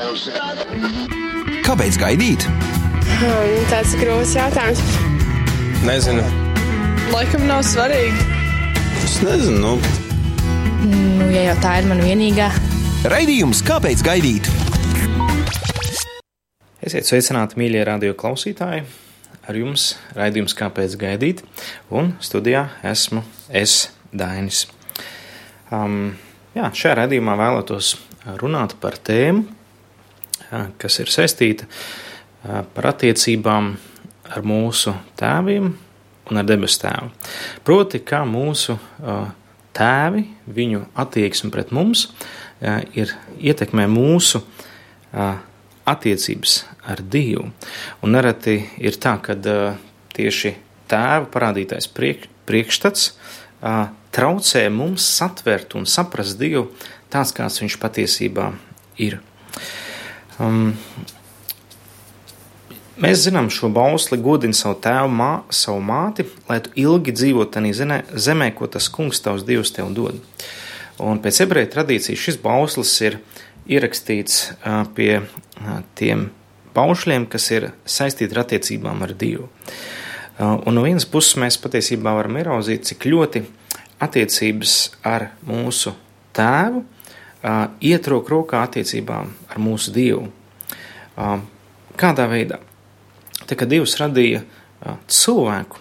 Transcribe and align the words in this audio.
Kāpēc 0.00 1.98
gaidīt? 2.00 2.46
Hmm, 3.20 3.56
tāds 3.68 3.90
grūts 4.00 4.30
jautājums. 4.32 4.80
Nezinu. 5.84 6.22
Laikam 7.12 7.44
nav 7.44 7.60
svarīgi. 7.68 8.24
Es 9.04 9.18
nezinu. 9.20 9.60
Nu. 9.60 9.74
Nu, 10.88 11.26
ja 11.34 11.50
jau 11.50 11.58
tā 11.60 11.74
ir 11.82 11.90
mana 11.90 12.06
vienīgā. 12.06 12.48
Raidījums 13.12 13.60
Kāpēc 13.68 14.00
gaidīt? 14.06 14.48
Esiet 16.80 17.04
sveicināti, 17.04 17.60
mīļie 17.60 17.84
radio 17.84 18.16
klausītāji! 18.16 18.88
Ar 19.44 19.60
jums 19.60 19.98
raidījums 20.16 20.56
Kāpēc 20.56 20.96
gaidīt? 20.96 21.44
Un 21.92 22.14
studijā 22.24 22.70
esmu 22.88 23.20
es, 23.52 23.90
Dainis. 24.16 24.64
Um, 25.68 26.16
jā, 26.56 26.72
šajā 26.72 27.02
raidījumā 27.02 27.36
vēlētos 27.44 27.98
runāt 28.40 28.80
par 28.80 28.96
tēmu, 28.96 29.59
kas 30.50 30.98
ir 31.02 31.12
saistīta 31.12 31.68
par 32.74 32.90
attiecībām 32.92 33.70
ar 34.30 34.46
mūsu 34.46 34.94
tēviem 35.18 35.70
un 36.30 36.38
ar 36.40 36.46
debes 36.46 36.78
tēvu. 36.80 37.10
Proti, 37.66 38.00
kā 38.06 38.22
mūsu 38.28 38.76
tēvi, 39.76 40.24
viņu 40.50 40.84
attieksme 40.98 41.50
pret 41.54 41.72
mums 41.74 42.08
ir 42.94 43.14
ietekmē 43.40 43.86
mūsu 43.90 44.42
attiecības 45.90 46.56
ar 46.86 47.02
Dievu. 47.02 47.48
Un 48.04 48.14
nereti 48.14 48.60
ir 48.78 48.98
tā, 49.02 49.16
ka 49.22 49.36
tieši 50.14 50.54
tēva 50.90 51.26
parādītais 51.30 51.90
priek, 51.90 52.28
priekšstats 52.48 53.12
traucē 54.14 54.64
mums 54.74 55.06
satvert 55.18 55.76
un 55.78 55.86
saprast 55.86 56.38
Dievu 56.40 56.68
tāds, 57.10 57.34
kāds 57.34 57.60
viņš 57.62 57.78
patiesībā 57.82 58.50
ir. 59.02 59.20
Um, 60.40 60.72
mēs 63.00 63.26
zinām 63.26 63.50
šo 63.52 63.68
bausli, 63.74 64.18
godini 64.22 64.56
savu 64.56 64.78
tēvu, 64.80 65.12
mā, 65.12 65.30
savu 65.52 65.82
māti, 65.84 66.24
lai 66.48 66.60
tu 66.64 66.72
ilgi 66.80 67.14
dzīvotu 67.16 67.58
tajā 67.58 68.00
zemē, 68.16 68.50
ko 68.56 68.68
tas 68.72 68.88
kungs 68.92 69.20
tavs 69.20 69.44
Dievs 69.48 69.74
tev 69.76 69.92
dod. 69.96 70.20
Un 71.00 71.20
pēc 71.20 71.42
ebreju 71.44 71.70
tradīcijas 71.74 72.20
šis 72.20 72.40
bauslis 72.40 72.92
ir 73.04 73.18
ierakstīts 73.70 74.40
pie 74.96 75.12
tiem 75.96 76.28
paušļiem, 76.76 77.26
kas 77.30 77.48
ir 77.52 77.70
saistīti 77.88 78.36
ar 78.36 78.44
attiecībām 78.44 79.04
ar 79.04 79.14
Dievu. 79.16 79.48
Un 80.40 80.76
no 80.76 80.84
vienas 80.84 81.04
puses 81.08 81.36
mēs 81.40 81.58
patiesībā 81.60 82.14
varam 82.16 82.38
ieraudzīt, 82.40 82.86
cik 82.88 83.08
ļoti 83.12 83.44
attiecības 84.00 84.76
ar 85.04 85.30
mūsu 85.44 85.92
tēvu 86.36 86.84
iet 87.42 88.08
roku 88.10 88.34
rokā 88.34 88.64
attiecībām 88.66 89.30
ar 89.48 89.62
mūsu 89.62 89.92
Dievu. 89.94 90.28
Kādā 92.00 92.26
veidā? 92.30 92.60
Tā 93.48 93.56
kā 93.58 93.66
Dievs 93.68 93.96
radīja 94.00 94.44
cilvēku, 95.10 95.80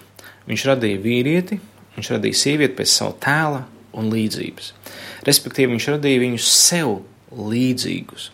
viņš 0.50 0.66
radīja 0.72 1.02
vīrieti, 1.04 1.60
viņš 1.98 2.12
radīja 2.16 2.40
sievieti 2.40 2.78
pēc 2.80 2.92
savu 2.92 3.16
tēla 3.24 3.64
un 4.00 4.10
līdzības. 4.14 4.74
Respektīvi, 5.28 5.74
viņš 5.76 5.88
radīja 5.96 6.24
viņus 6.24 6.50
sev 6.56 7.00
līdzīgus. 7.36 8.30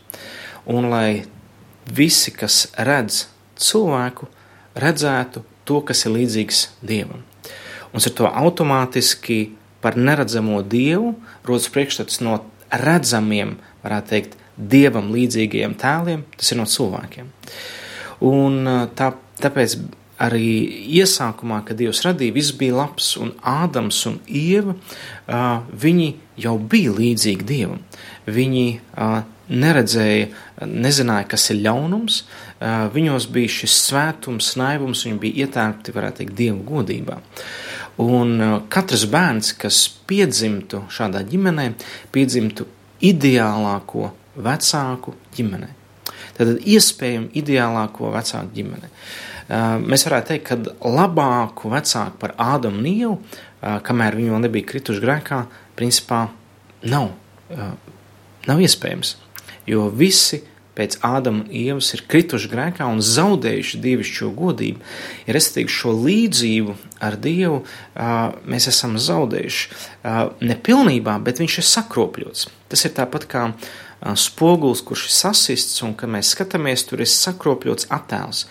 Un 0.72 0.90
lai 0.90 1.26
visi, 1.86 2.34
kas 2.34 2.68
redz 2.78 3.26
cilvēku, 3.62 4.30
redzētu 4.78 5.44
to, 5.66 5.82
kas 5.86 6.06
ir 6.06 6.16
līdzīgs 6.16 6.66
Dievam. 6.86 7.26
Un 7.94 8.02
ar 8.02 8.14
to 8.18 8.30
automātiski 8.30 9.56
par 9.82 9.98
neredzamo 9.98 10.62
Dievu 10.66 11.14
rodas 11.46 11.70
priekšstats 11.72 12.22
no 12.26 12.40
redzamiem, 12.82 13.56
varētu 13.84 14.12
teikt, 14.14 14.40
dievam 14.56 15.12
līdzīgajiem 15.12 15.76
tēliem, 15.80 16.24
tas 16.38 16.52
ir 16.54 16.60
no 16.62 16.66
cilvēkiem. 16.70 17.30
Un 18.26 18.68
tā, 18.96 19.12
tāpēc 19.44 19.78
arī 20.24 20.48
iesākumā, 20.96 21.60
kad 21.68 21.76
Dievs 21.80 22.06
radīja, 22.06 22.36
viss 22.38 22.56
bija 22.56 22.78
labs, 22.78 23.12
un 23.20 23.34
Ādams 23.44 24.00
un 24.08 24.22
Ieva, 24.32 24.78
viņi 25.86 26.10
jau 26.40 26.56
bija 26.72 26.94
līdzīgi 26.96 27.48
Dievam. 27.48 27.82
Viņi 28.26 28.66
neredzēja, 29.46 30.30
nezināja, 30.66 31.28
kas 31.36 31.50
ir 31.52 31.60
ļaunums, 31.68 32.22
viņos 32.96 33.28
bija 33.36 33.52
šis 33.60 33.76
svētums, 33.90 34.54
naivums, 34.58 35.04
viņi 35.06 35.22
bija 35.22 35.46
ietērpti, 35.46 35.94
varētu 35.94 36.24
teikt, 36.24 36.38
Dieva 36.40 36.64
godībā. 36.72 37.20
Un 38.02 38.42
katrs 38.72 39.06
bērns, 39.08 39.54
kas 39.60 39.86
piedzimtu 40.10 40.84
šādā 40.92 41.22
ģimenē, 41.30 41.70
piedzimtu 42.12 42.68
ideālāko 43.06 44.10
vecāku 44.36 45.14
ģimenē. 45.38 45.70
Tad 46.36 46.58
iespējami 46.68 47.32
ideālāko 47.40 48.10
vecāku 48.12 48.52
ģimeni. 48.58 48.90
Mēs 49.86 50.04
varētu 50.08 50.34
teikt, 50.34 50.50
ka 50.50 50.90
labāku 50.92 51.72
vecāku 51.72 52.20
par 52.20 52.34
Ādamu 52.42 52.82
un 52.82 52.90
Ievu, 52.90 53.14
kamēr 53.62 54.18
viņi 54.20 54.34
vēl 54.34 54.44
nebija 54.44 54.68
krituši 54.74 55.04
grēkā, 55.04 55.40
principā 55.80 56.26
nav, 56.92 57.14
nav 58.50 58.64
iespējams. 58.68 59.16
Jo 59.70 59.88
visi 59.94 60.42
pēc 60.76 60.98
Ādama 61.08 61.46
un 61.46 61.52
Ievas 61.56 61.94
ir 61.96 62.04
krituši 62.12 62.50
grēkā 62.52 62.88
un 62.92 63.00
zaudējuši 63.00 63.80
dievišķo 63.84 64.30
godību. 64.36 64.84
Ja 65.28 65.36
restīvi 65.38 65.72
šo 65.72 65.94
līdzību 65.96 66.76
ar 67.06 67.16
Dievu 67.24 67.62
mēs 68.44 68.68
esam 68.72 68.98
zaudējuši 69.00 69.64
nepilnībā, 70.52 71.16
bet 71.24 71.40
viņš 71.44 71.58
ir 71.62 71.68
sakropļots. 71.72 72.50
Tas 72.72 72.86
ir 72.88 72.96
tāpat 73.00 73.28
kā 73.32 73.48
spogulis, 74.20 74.84
kurš 74.86 75.08
ir 75.08 75.16
sasists, 75.16 75.80
un 75.88 75.96
kad 75.98 76.12
mēs 76.12 76.36
skatāmies, 76.36 76.84
tur 76.86 77.02
ir 77.02 77.10
sakropļots 77.10 77.88
attēls. 77.96 78.44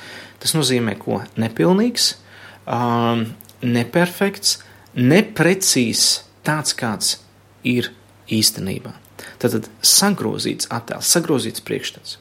Tas 0.43 0.57
nozīmē, 0.57 0.97
ko 0.99 1.21
nepilnīgs, 1.41 2.15
neperfekts, 3.63 4.59
neprecīzs, 4.97 6.09
tāds 6.45 6.75
kāds 6.77 7.19
ir 7.63 7.93
īstenībā. 8.33 9.04
Tātad 9.45 9.67
sagrozīts 9.85 10.71
attēls, 10.73 11.11
sagrozīts 11.13 11.61
priekšstats. 11.67 12.17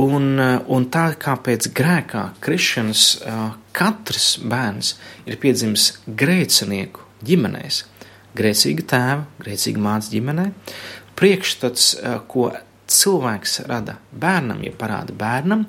Un, 0.00 0.36
un 0.36 0.86
tā 0.92 1.06
kā 1.20 1.38
pēc 1.40 1.70
grēkā 1.72 2.24
krišanas 2.44 3.06
katrs 3.72 4.34
bērns 4.44 4.94
ir 5.24 5.38
piedzimis 5.40 5.86
grēcinieku 6.04 7.06
ģimenēs, 7.24 7.80
grēcīga 8.36 8.86
tēva, 8.92 9.24
grēcīga 9.40 9.86
mātes 9.86 10.12
ģimenē, 10.12 10.50
priekšstats, 11.16 11.88
ko 12.28 12.50
cilvēks 12.90 13.62
rada 13.70 13.96
bērnam, 14.12 14.60
ja 14.66 14.74
parāda 14.76 15.16
bērnam, 15.16 15.64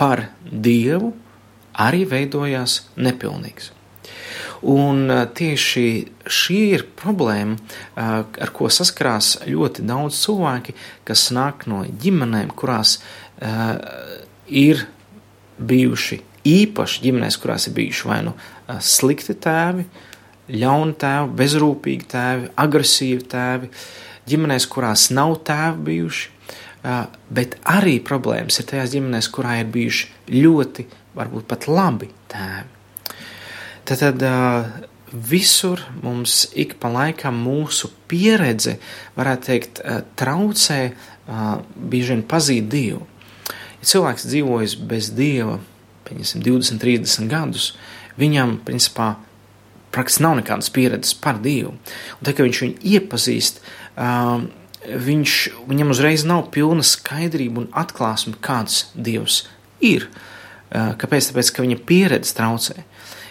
par 0.00 0.26
dievu, 0.42 1.14
arī 1.86 2.02
veidojās 2.08 2.80
nepilnīgs. 2.98 3.75
Un 4.66 5.10
tieši 5.36 5.86
šī 6.26 6.58
ir 6.76 6.86
problēma, 6.98 7.56
ar 7.96 8.52
ko 8.56 8.70
saskarās 8.72 9.36
ļoti 9.46 9.84
daudz 9.86 10.18
cilvēki, 10.24 10.74
kas 11.06 11.28
nāk 11.34 11.68
no 11.70 11.84
ģimenēm, 11.86 12.52
kurās 12.56 12.98
ir 14.46 14.86
bijuši 15.56 16.20
īpaši 16.46 17.02
ģimenēs, 17.02 17.38
kurās 17.42 17.66
ir 17.68 17.74
bijuši 17.76 18.08
vai 18.08 18.20
nu 18.26 18.34
slikti 18.82 19.34
tēvi, 19.42 19.86
ļauni 20.52 20.94
tēvi, 21.00 21.32
bezrūpīgi 21.40 22.08
tēvi, 22.12 22.50
agresīvi 22.62 23.26
tēvi, 23.32 23.70
ģimenēs, 24.30 24.68
kurās 24.70 25.08
nav 25.14 25.40
tēvi 25.46 25.82
bijuši, 25.90 26.30
bet 27.34 27.58
arī 27.66 27.98
problēmas 28.04 28.60
ir 28.60 28.70
tajās 28.70 28.94
ģimenēs, 28.94 29.30
kurā 29.34 29.58
ir 29.62 29.70
bijuši 29.74 30.36
ļoti, 30.36 30.86
varbūt 31.18 31.50
pat 31.50 31.66
labi 31.70 32.12
tēvi. 32.30 32.75
Tad, 33.86 34.22
visur 35.12 35.80
mums 36.02 36.46
ik 36.58 36.74
pa 36.82 36.90
laikam 36.90 37.36
mūsu 37.38 37.92
pieredze, 38.10 38.76
varētu 39.16 39.46
teikt, 39.46 39.80
traucē 40.18 40.80
bieži 41.76 42.16
vien 42.16 42.24
pazīt 42.26 42.66
Dievu. 42.72 43.04
Ja 43.80 43.90
cilvēks 43.92 44.26
dzīvojas 44.26 44.74
bez 44.90 45.12
Dieva, 45.14 45.60
pieņemsim, 46.08 46.42
20, 46.42 46.82
30 46.82 47.30
gadus, 47.30 47.70
viņam, 48.18 48.58
principā, 48.66 49.14
praktiski 49.94 50.24
nav 50.26 50.40
nekādas 50.40 50.72
pieredzes 50.74 51.14
par 51.22 51.38
Dievu. 51.42 51.76
Un 52.18 52.26
tā, 52.26 52.34
ka 52.34 52.46
viņš 52.46 52.62
viņu 52.64 52.90
iepazīst, 52.96 53.62
viņš, 55.06 55.36
viņam 55.70 55.94
uzreiz 55.94 56.26
nav 56.26 56.48
pilna 56.54 56.82
skaidrība 56.86 57.62
un 57.62 57.70
atklāsme, 57.78 58.34
kāds 58.42 58.88
Dievs 58.94 59.44
ir. 59.78 60.10
Kāpēc? 60.74 61.30
Tāpēc, 61.30 61.54
ka 61.54 61.62
viņa 61.62 61.80
pieredze 61.86 62.34
traucē 62.34 62.82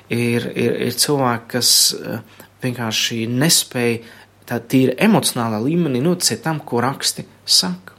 ir, 0.09 0.45
ir, 0.53 0.77
ir 0.87 0.97
cilvēki, 0.99 1.47
kas 1.55 1.71
eh, 1.97 2.21
vienkārši 2.63 3.25
nespēja 3.31 4.01
tā 4.45 4.59
tīri 4.61 4.95
emocionālā 5.01 5.59
līmenī 5.63 6.03
noticēt 6.05 6.43
tam, 6.45 6.61
ko 6.61 6.83
raksti 6.85 7.25
saka. 7.45 7.95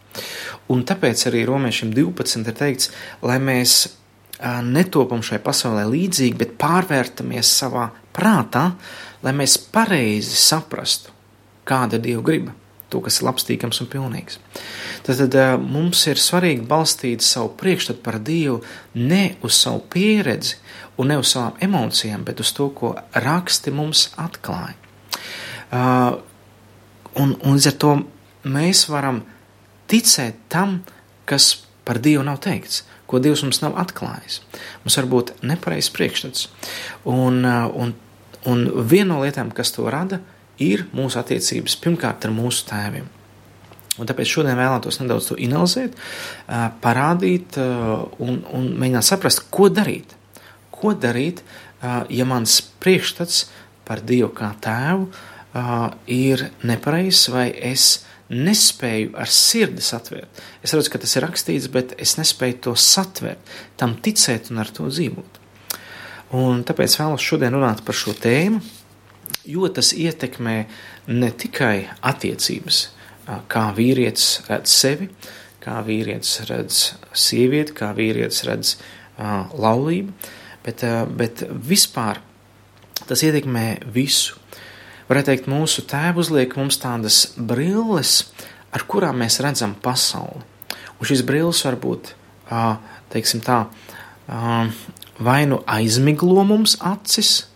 Un 0.73 0.82
tāpēc 0.87 1.26
arī 1.29 1.44
romiešiem 1.47 1.93
12 1.94 2.47
ir 2.47 2.56
teikts, 2.56 2.91
lai 3.26 3.38
mēs 3.43 3.79
eh, 3.87 4.61
netopam 4.62 5.25
šai 5.26 5.41
pasaulē 5.44 5.87
līdzīgi, 5.91 6.38
bet 6.38 6.56
pārvērtamies 6.61 7.53
savā 7.62 7.91
prātā, 8.17 8.70
lai 9.26 9.35
mēs 9.37 9.59
pareizi 9.73 10.38
saprastu, 10.38 11.12
kāda 11.67 11.99
ir 11.99 12.06
Dieva 12.06 12.25
griba, 12.26 12.55
to, 12.91 13.02
kas 13.05 13.20
ir 13.20 13.29
labstīgams 13.29 13.82
un 13.82 13.91
pilnīgs. 13.93 14.38
Tad, 15.06 15.20
tad 15.31 15.62
mums 15.62 16.00
ir 16.11 16.19
svarīgi 16.19 16.64
balstīt 16.67 17.23
savu 17.23 17.53
priekšstatu 17.61 18.03
par 18.03 18.19
Dievu 18.19 18.58
ne 18.99 19.37
uz 19.47 19.55
savu 19.61 19.85
pieredzi 19.93 20.56
un 20.99 21.12
ne 21.12 21.19
uz 21.20 21.31
savām 21.31 21.61
emocijām, 21.62 22.25
bet 22.26 22.41
uz 22.43 22.50
to, 22.56 22.67
ko 22.75 22.94
raksti 23.14 23.70
mums 23.70 24.08
atklāja. 24.19 24.75
Uh, 25.67 26.19
un, 27.23 27.37
un 27.38 27.55
līdz 27.55 27.70
ar 27.70 27.79
to 27.85 27.93
mēs 28.50 28.87
varam 28.91 29.23
ticēt 29.91 30.43
tam, 30.53 30.81
kas 31.29 31.52
par 31.87 32.00
Dievu 32.02 32.25
nav 32.26 32.41
teikts, 32.43 32.82
ko 33.06 33.20
Dievs 33.23 33.44
mums 33.47 33.62
nav 33.62 33.76
atklājis. 33.79 34.41
Mums 34.82 34.99
var 34.99 35.11
būt 35.11 35.35
nepareizs 35.47 35.93
priekšstats. 35.94 36.49
Un, 37.06 37.44
un, 37.47 37.94
un 38.50 38.64
viena 38.82 39.12
no 39.14 39.20
lietām, 39.23 39.55
kas 39.55 39.70
to 39.76 39.87
rada, 39.91 40.19
ir 40.59 40.87
mūsu 40.97 41.20
attiecības 41.20 41.79
pirmkārt 41.82 42.26
ar 42.26 42.35
mūsu 42.35 42.67
tēviem. 42.70 43.06
Un 43.96 44.08
tāpēc 44.08 44.28
šodien 44.28 44.58
vēlētos 44.58 45.00
nedaudz 45.00 45.31
to 45.31 45.38
analizēt, 45.40 45.96
parādīt 46.84 47.56
un, 47.56 48.43
un 48.44 48.66
mēģināt 48.76 49.06
saprast, 49.08 49.46
ko 49.50 49.70
darīt. 49.72 50.12
Ko 50.75 50.93
darīt, 50.93 51.40
ja 52.12 52.26
mans 52.28 52.58
priekšstats 52.84 53.46
par 53.87 54.02
Dievu 54.04 54.32
kā 54.37 54.50
tēvu 54.60 55.08
ir 56.12 56.44
nepareizs 56.66 57.31
vai 57.32 57.48
es 57.54 58.04
nespēju 58.32 59.12
ar 59.16 59.31
sirdi 59.31 59.84
satvērt. 59.84 60.42
Es 60.64 60.75
redzu, 60.75 60.90
ka 60.90 61.00
tas 61.02 61.14
ir 61.16 61.25
rakstīts, 61.25 61.70
bet 61.72 61.94
es 62.02 62.16
nespēju 62.19 62.58
to 62.66 62.75
satvērt, 62.75 63.52
tam 63.78 63.94
ticēt 64.02 64.50
un 64.50 64.62
ar 64.64 64.72
to 64.75 64.88
dzīvot. 64.90 65.40
Un 66.37 66.64
tāpēc 66.66 66.99
vēlos 66.99 67.22
šodien 67.22 67.54
runāt 67.54 67.84
par 67.87 67.94
šo 67.94 68.16
tēmu, 68.19 68.58
jo 69.46 69.70
tas 69.70 69.92
ietekmē 69.94 70.56
ne 71.14 71.31
tikai 71.31 71.87
attiecības, 72.02 72.82
kā 73.50 73.67
vīrietis 73.76 74.46
redz 74.49 74.73
sevi, 74.73 75.11
kā 75.62 75.81
vīrietis 75.87 76.40
redz 76.50 76.81
sievieti, 77.17 77.75
kā 77.76 77.90
vīrietis 77.96 78.44
redz 78.46 78.76
uh, 78.76 79.50
laulību, 79.55 80.14
bet, 80.67 80.87
uh, 80.87 81.05
bet 81.11 81.46
vispār 81.50 82.23
tas 83.06 83.23
ietekmē 83.26 83.69
visu 83.94 84.38
varētu 85.11 85.31
teikt, 85.31 85.50
mūsu 85.50 85.84
tēvs 85.87 86.26
uzliek 86.26 86.55
mums 86.58 86.78
tādas 86.82 87.20
brilles, 87.37 88.19
ar 88.75 88.87
kurām 88.90 89.20
mēs 89.23 89.40
redzam 89.44 89.76
pasauli. 89.82 90.43
Un 90.96 91.08
šīs 91.08 91.23
brilles 91.28 91.62
var 91.67 91.76
būt, 91.81 92.14
teiksim 93.12 93.43
tā, 93.44 93.67
vai 95.20 95.40
nu 95.49 95.61
aizmiglo 95.69 96.44
mums 96.49 96.76
acis, 96.81 97.46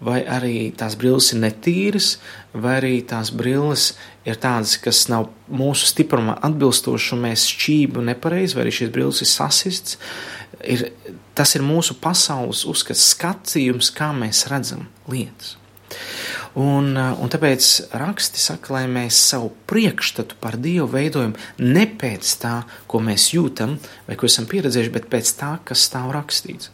vai 0.00 0.22
arī 0.28 0.72
tās 0.76 0.96
brilles 0.98 1.30
ir 1.32 1.42
netīras, 1.44 2.16
vai 2.52 2.78
arī 2.80 2.94
tās 3.08 3.30
brilles 3.32 3.94
ir 4.26 4.38
tādas, 4.42 4.76
kas 4.82 5.06
nav 5.12 5.30
mūsu 5.46 5.88
stiprumā 5.92 6.36
atbilstošas, 6.46 7.14
un 7.14 7.22
mēs 7.28 7.46
šķību 7.52 8.04
nepareizi, 8.10 8.56
vai 8.56 8.66
arī 8.66 8.74
šīs 8.80 8.94
brilles 8.94 9.22
ir 9.22 9.30
sasists. 9.30 10.00
Ir, 10.66 10.88
tas 11.36 11.54
ir 11.54 11.64
mūsu 11.66 11.98
pasaules 12.02 12.64
uzskats, 12.68 13.12
skatījums, 13.12 13.92
kā 13.94 14.10
mēs 14.16 14.46
redzam 14.50 14.88
lietas. 15.10 15.56
Un, 16.56 16.94
uh, 16.96 17.12
un 17.20 17.30
tāpēc 17.30 17.66
raksti 18.00 18.40
saka, 18.40 18.72
lai 18.72 18.86
mēs 18.88 19.18
savu 19.28 19.50
priekšstatu 19.68 20.38
par 20.40 20.56
Dievu 20.56 20.88
veidojam 20.94 21.34
ne 21.60 21.84
pēc 22.00 22.30
tā, 22.40 22.54
ko 22.88 23.02
mēs 23.04 23.28
jūtam 23.34 23.76
vai 24.06 24.16
ko 24.16 24.28
esam 24.30 24.48
pieredzējuši, 24.48 24.94
bet 24.94 25.10
pēc 25.12 25.34
tā, 25.36 25.52
kas 25.68 25.84
stāv 25.84 26.14
rakstīts. 26.16 26.72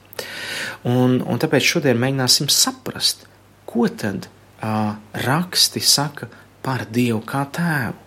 Un, 0.87 1.19
un 1.27 1.43
tāpēc 1.43 1.67
šodien 1.67 1.99
mēģināsim 1.99 2.47
saprast, 2.53 3.27
ko 3.67 3.89
tad 3.91 4.29
uh, 4.29 4.95
raksti 5.27 5.83
saka 5.83 6.31
par 6.63 6.87
Dievu 6.91 7.21
kā 7.27 7.45
tēvu. 7.53 7.99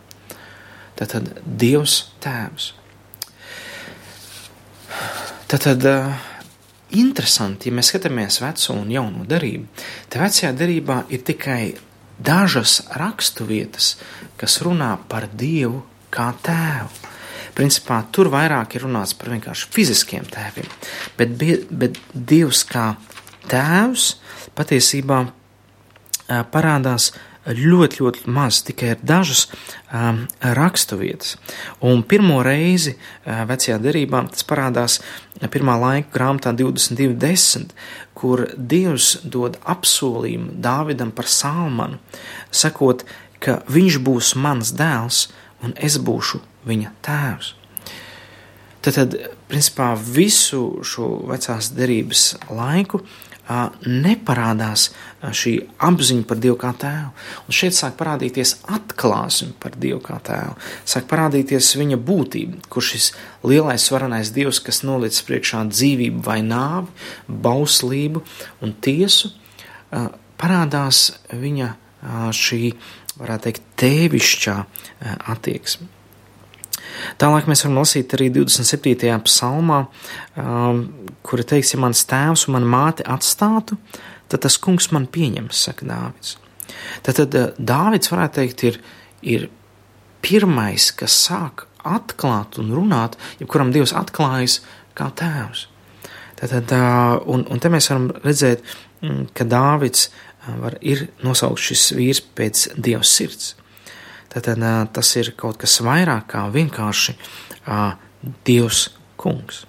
Tātad 0.96 1.32
Dievs 1.44 1.98
tēvs. 2.24 2.70
Tātad 5.52 5.84
uh, 5.90 6.14
interesanti, 6.96 7.70
ja 7.70 7.76
mēs 7.76 7.92
skatāmies 7.92 8.40
veco 8.44 8.78
un 8.80 8.94
jauno 8.94 9.26
darību, 9.28 9.68
tad 10.10 10.24
vecajā 10.24 10.54
darībā 10.58 11.02
ir 11.14 11.26
tikai 11.28 11.76
dažas 12.16 12.80
raksturvietas, 12.96 13.96
kas 14.40 14.62
runā 14.64 14.94
par 15.10 15.28
Dievu 15.34 15.84
kā 16.14 16.32
tēvu. 16.46 17.12
Principā 17.56 18.02
tur 18.12 18.28
vairāk 18.34 18.76
ir 18.76 18.84
runāts 18.84 19.16
par 19.16 19.32
vienkārši 19.32 19.70
fiziskiem 19.72 20.26
tēviem, 20.28 20.68
bet, 21.20 21.38
bet 21.72 22.00
Dievs 22.12 22.66
kā 22.68 22.90
tēvs 23.52 24.10
patiesībā 24.56 25.22
parādās 26.52 27.12
ļoti, 27.46 28.02
ļoti 28.02 28.32
maz, 28.34 28.62
tikai 28.66 28.94
ir 28.94 29.04
dažas 29.06 29.46
um, 29.94 30.24
raksturvietas. 30.42 31.36
Un 31.86 32.04
pirmo 32.08 32.42
reizi 32.46 32.96
uh, 32.96 33.44
vecajā 33.50 33.78
derībā 33.84 34.24
tas 34.32 34.48
parādās 34.48 35.00
pirmā 35.54 35.78
laika 35.82 36.14
grāmatā 36.16 36.56
22.10, 36.58 37.76
kur 38.18 38.48
Dievs 38.58 39.20
dod 39.24 39.60
apsolījumu 39.62 40.58
Dāvidam 40.64 41.12
par 41.16 41.30
Salmanu, 41.30 42.00
sakot, 42.52 43.06
ka 43.40 43.60
viņš 43.70 44.00
būs 44.02 44.34
mans 44.42 44.74
dēls 44.74 45.28
un 45.64 45.76
es 45.78 46.00
būšu 46.02 46.42
viņa 46.66 46.96
tēvs. 47.06 47.54
Tad, 48.86 49.16
principā, 49.50 49.96
visu 49.98 50.84
šo 50.86 51.08
vecās 51.26 51.72
derības 51.74 52.36
laiku 52.54 53.02
neparādās 53.86 54.88
šī 55.22 55.54
apziņa 55.86 56.26
par 56.30 56.40
Dievu 56.42 56.58
kā 56.62 56.72
tēvu. 56.82 57.12
Un 57.46 57.56
šeit 57.56 57.78
sāk 57.78 57.98
parādīties 58.00 58.56
atklāsme 58.74 59.54
par 59.62 59.78
Dievu 59.78 60.02
kā 60.06 60.18
tēvu. 60.26 60.58
Sāk 60.86 61.08
parādīties 61.12 61.72
viņa 61.78 62.00
būtība, 62.02 62.60
kur 62.70 62.86
šis 62.86 63.12
lielais 63.46 63.86
varenais 63.94 64.34
Dievs, 64.36 64.62
kas 64.66 64.82
noliec 64.88 65.18
priekšā 65.28 65.66
dzīvību 65.70 66.26
vai 66.26 66.42
nāvi, 66.46 66.90
bauslību 67.30 68.24
un 68.66 68.76
tiesu, 68.82 69.34
parādās 70.42 71.08
viņa 71.34 71.74
šī, 72.36 72.64
varētu 73.20 73.50
teikt, 73.50 73.68
tēvišķā 73.82 74.58
attieksme. 75.34 75.95
Tālāk 77.22 77.50
mēs 77.50 77.66
varam 77.66 77.80
lasīt 77.80 78.16
arī 78.18 78.30
27. 78.34 79.12
psalmā, 79.28 79.84
um, 80.40 80.82
kura 81.26 81.46
teiks, 81.48 81.74
ja 81.74 81.82
mans 81.82 82.06
tēvs 82.10 82.48
un 82.48 82.58
mana 82.58 82.72
māte 82.72 83.06
atstātu, 83.10 83.78
tad 84.32 84.46
tas 84.46 84.58
kungs 84.62 84.92
man 84.96 85.08
pieņems, 85.12 85.66
saka 85.68 85.88
Dāvids. 85.90 86.36
Tad, 87.06 87.20
tad 87.20 87.38
uh, 87.38 87.54
Dāvids 87.58 88.12
varētu 88.14 88.42
teikt, 88.42 88.66
ir, 88.70 88.82
ir 89.22 89.48
pirmais, 90.26 90.90
kas 90.98 91.16
sāk 91.28 91.68
atklāt 91.86 92.60
un 92.62 92.74
runāt, 92.74 93.20
jebkuram 93.42 93.74
Dievs 93.74 93.94
atklājas 93.98 94.62
kā 94.98 95.12
tēvs. 95.20 95.68
Tātad, 96.40 96.72
uh, 96.76 97.20
un, 97.32 97.46
un 97.52 97.62
te 97.64 97.72
mēs 97.72 97.92
varam 97.92 98.10
redzēt, 98.24 98.64
mm, 99.04 99.30
ka 99.38 99.48
Dāvids 99.48 100.10
uh, 100.10 100.56
var, 100.64 100.80
ir 100.82 101.08
nosaukts 101.24 101.70
šis 101.70 101.86
vīrs 101.96 102.24
pēc 102.36 102.68
Dieva 102.76 103.06
sirds. 103.08 103.54
Tad 104.36 104.60
tas 104.92 105.10
ir 105.16 105.32
kaut 105.40 105.62
kas 105.62 105.78
vairāk 105.80 106.28
kā 106.34 106.42
vienkārši 106.52 107.16
Dievs 108.44 108.90
kungs. 109.16 109.64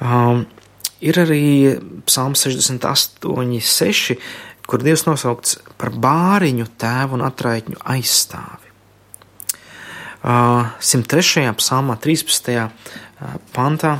Um, 0.00 0.46
ir 1.04 1.18
arī 1.20 1.76
Psalms 2.08 2.46
68, 2.46 3.60
6, 3.60 4.16
kur 4.70 4.80
Dievs 4.80 5.04
nosaukts 5.04 5.58
par 5.80 5.92
bāriņu 5.92 6.68
tēvu 6.80 7.18
un 7.18 7.26
atraitņu 7.26 7.80
aizstāvi. 7.84 8.70
Uh, 10.20 10.68
103. 10.80 11.48
psalmā 11.56 11.96
13. 12.00 12.56
Uh, 12.56 13.36
pantā 13.56 13.98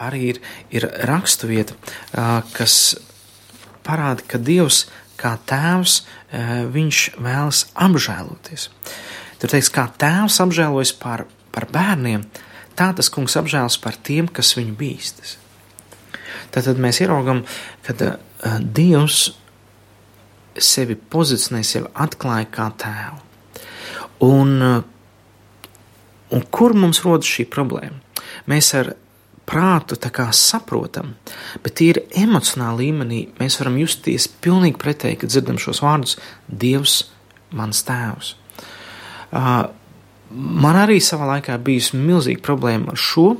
arī 0.00 0.34
ir, 0.34 0.40
ir 0.72 0.88
raksturvieta, 1.08 1.76
uh, 1.76 2.40
kas 2.56 2.96
parāda, 3.84 4.24
ka 4.28 4.40
Dievs 4.40 4.84
kā 5.20 5.34
tēvs, 5.46 6.00
eh, 6.32 6.64
viņš 6.70 6.98
vēlas 7.18 7.64
apžēloties. 7.74 8.68
Tur 9.38 9.52
teiks, 9.52 9.70
kā 9.72 9.86
tēvs 9.98 10.40
apžēlojas 10.40 10.92
par, 10.98 11.26
par 11.52 11.66
bērniem, 11.72 12.24
tā 12.76 12.90
tas 12.96 13.10
kungs 13.12 13.36
apžēlas 13.36 13.78
par 13.80 13.96
tiem, 13.96 14.28
kas 14.28 14.54
viņu 14.58 14.76
bīstas. 14.78 15.36
Tad 16.54 16.78
mēs 16.78 17.00
ieraugam, 17.02 17.42
ka 17.82 17.94
uh, 17.98 18.58
Dievs 18.60 19.32
sevi 20.54 20.94
pozicionē, 20.94 21.64
sevi 21.66 21.90
atklāja 21.98 22.46
kā 22.54 22.68
tēvu. 22.78 23.18
Un, 24.22 24.52
uh, 24.62 24.84
un 26.30 26.44
kur 26.54 26.76
mums 26.78 27.02
rodas 27.02 27.26
šī 27.26 27.48
problēma? 27.50 27.98
Mēs 28.46 28.70
ar 28.78 28.94
prātu 29.46 29.96
saprotam, 30.32 31.14
bet 31.62 31.80
ir 31.80 32.02
emocionāli 32.16 32.88
līmenī 32.88 33.20
mēs 33.38 33.58
varam 33.60 33.76
justies 33.78 34.28
pilnīgi 34.28 34.78
pretēji, 34.80 35.20
kad 35.20 35.30
dzirdam 35.30 35.58
šos 35.58 35.82
vārdus- 35.84 36.16
Dievs, 36.62 37.04
mans 37.52 37.82
tēvs. 37.84 38.34
Uh, 39.32 39.68
man 40.30 40.76
arī 40.76 41.00
savā 41.00 41.26
laikā 41.36 41.58
bijusi 41.58 41.96
milzīga 41.96 42.40
problēma 42.40 42.94
ar 42.94 42.96
šo, 42.96 43.36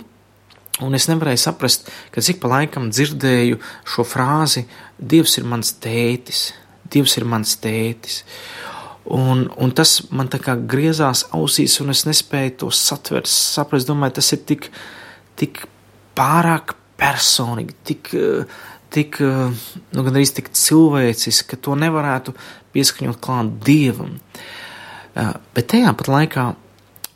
un 0.81 0.95
es 0.95 1.07
nevarēju 1.07 1.39
saprast, 1.39 1.91
ka 2.11 2.21
cik 2.21 2.41
pa 2.41 2.49
laikam 2.49 2.91
dzirdēju 2.91 3.61
šo 3.85 4.05
frāzi: 4.05 4.67
Dievs 4.99 5.39
ir 5.39 5.45
mans 5.45 5.73
tētis, 5.73 6.53
Dievs 6.91 7.17
ir 7.17 7.25
mans 7.25 7.57
tētis. 7.57 8.23
Un, 9.05 9.51
un 9.61 9.71
tas 9.77 9.99
man 10.11 10.31
tā 10.33 10.39
kā 10.41 10.55
griezās 10.57 11.27
ausīs, 11.37 11.77
un 11.81 11.93
es 11.93 12.07
nespēju 12.09 12.57
to 12.63 12.71
satvert, 12.73 13.29
saprast. 13.29 13.89
Domāju, 13.89 14.17
tas 14.21 14.33
ir 14.33 14.41
tik, 14.49 14.71
tik 15.37 15.67
pārāk 16.17 16.77
personīgi, 17.01 17.75
tik, 17.87 18.11
tik 18.95 19.19
nu, 19.21 20.05
gandrīz 20.07 20.35
tik 20.37 20.53
cilvēciski, 20.55 21.49
ka 21.51 21.61
to 21.67 21.75
nevarētu 21.79 22.35
pieskaņot 22.75 23.19
klāt 23.23 23.51
dievam. 23.67 24.19
Bet 25.15 25.71
tajā 25.73 25.95
pat 25.99 26.11
laikā 26.11 26.47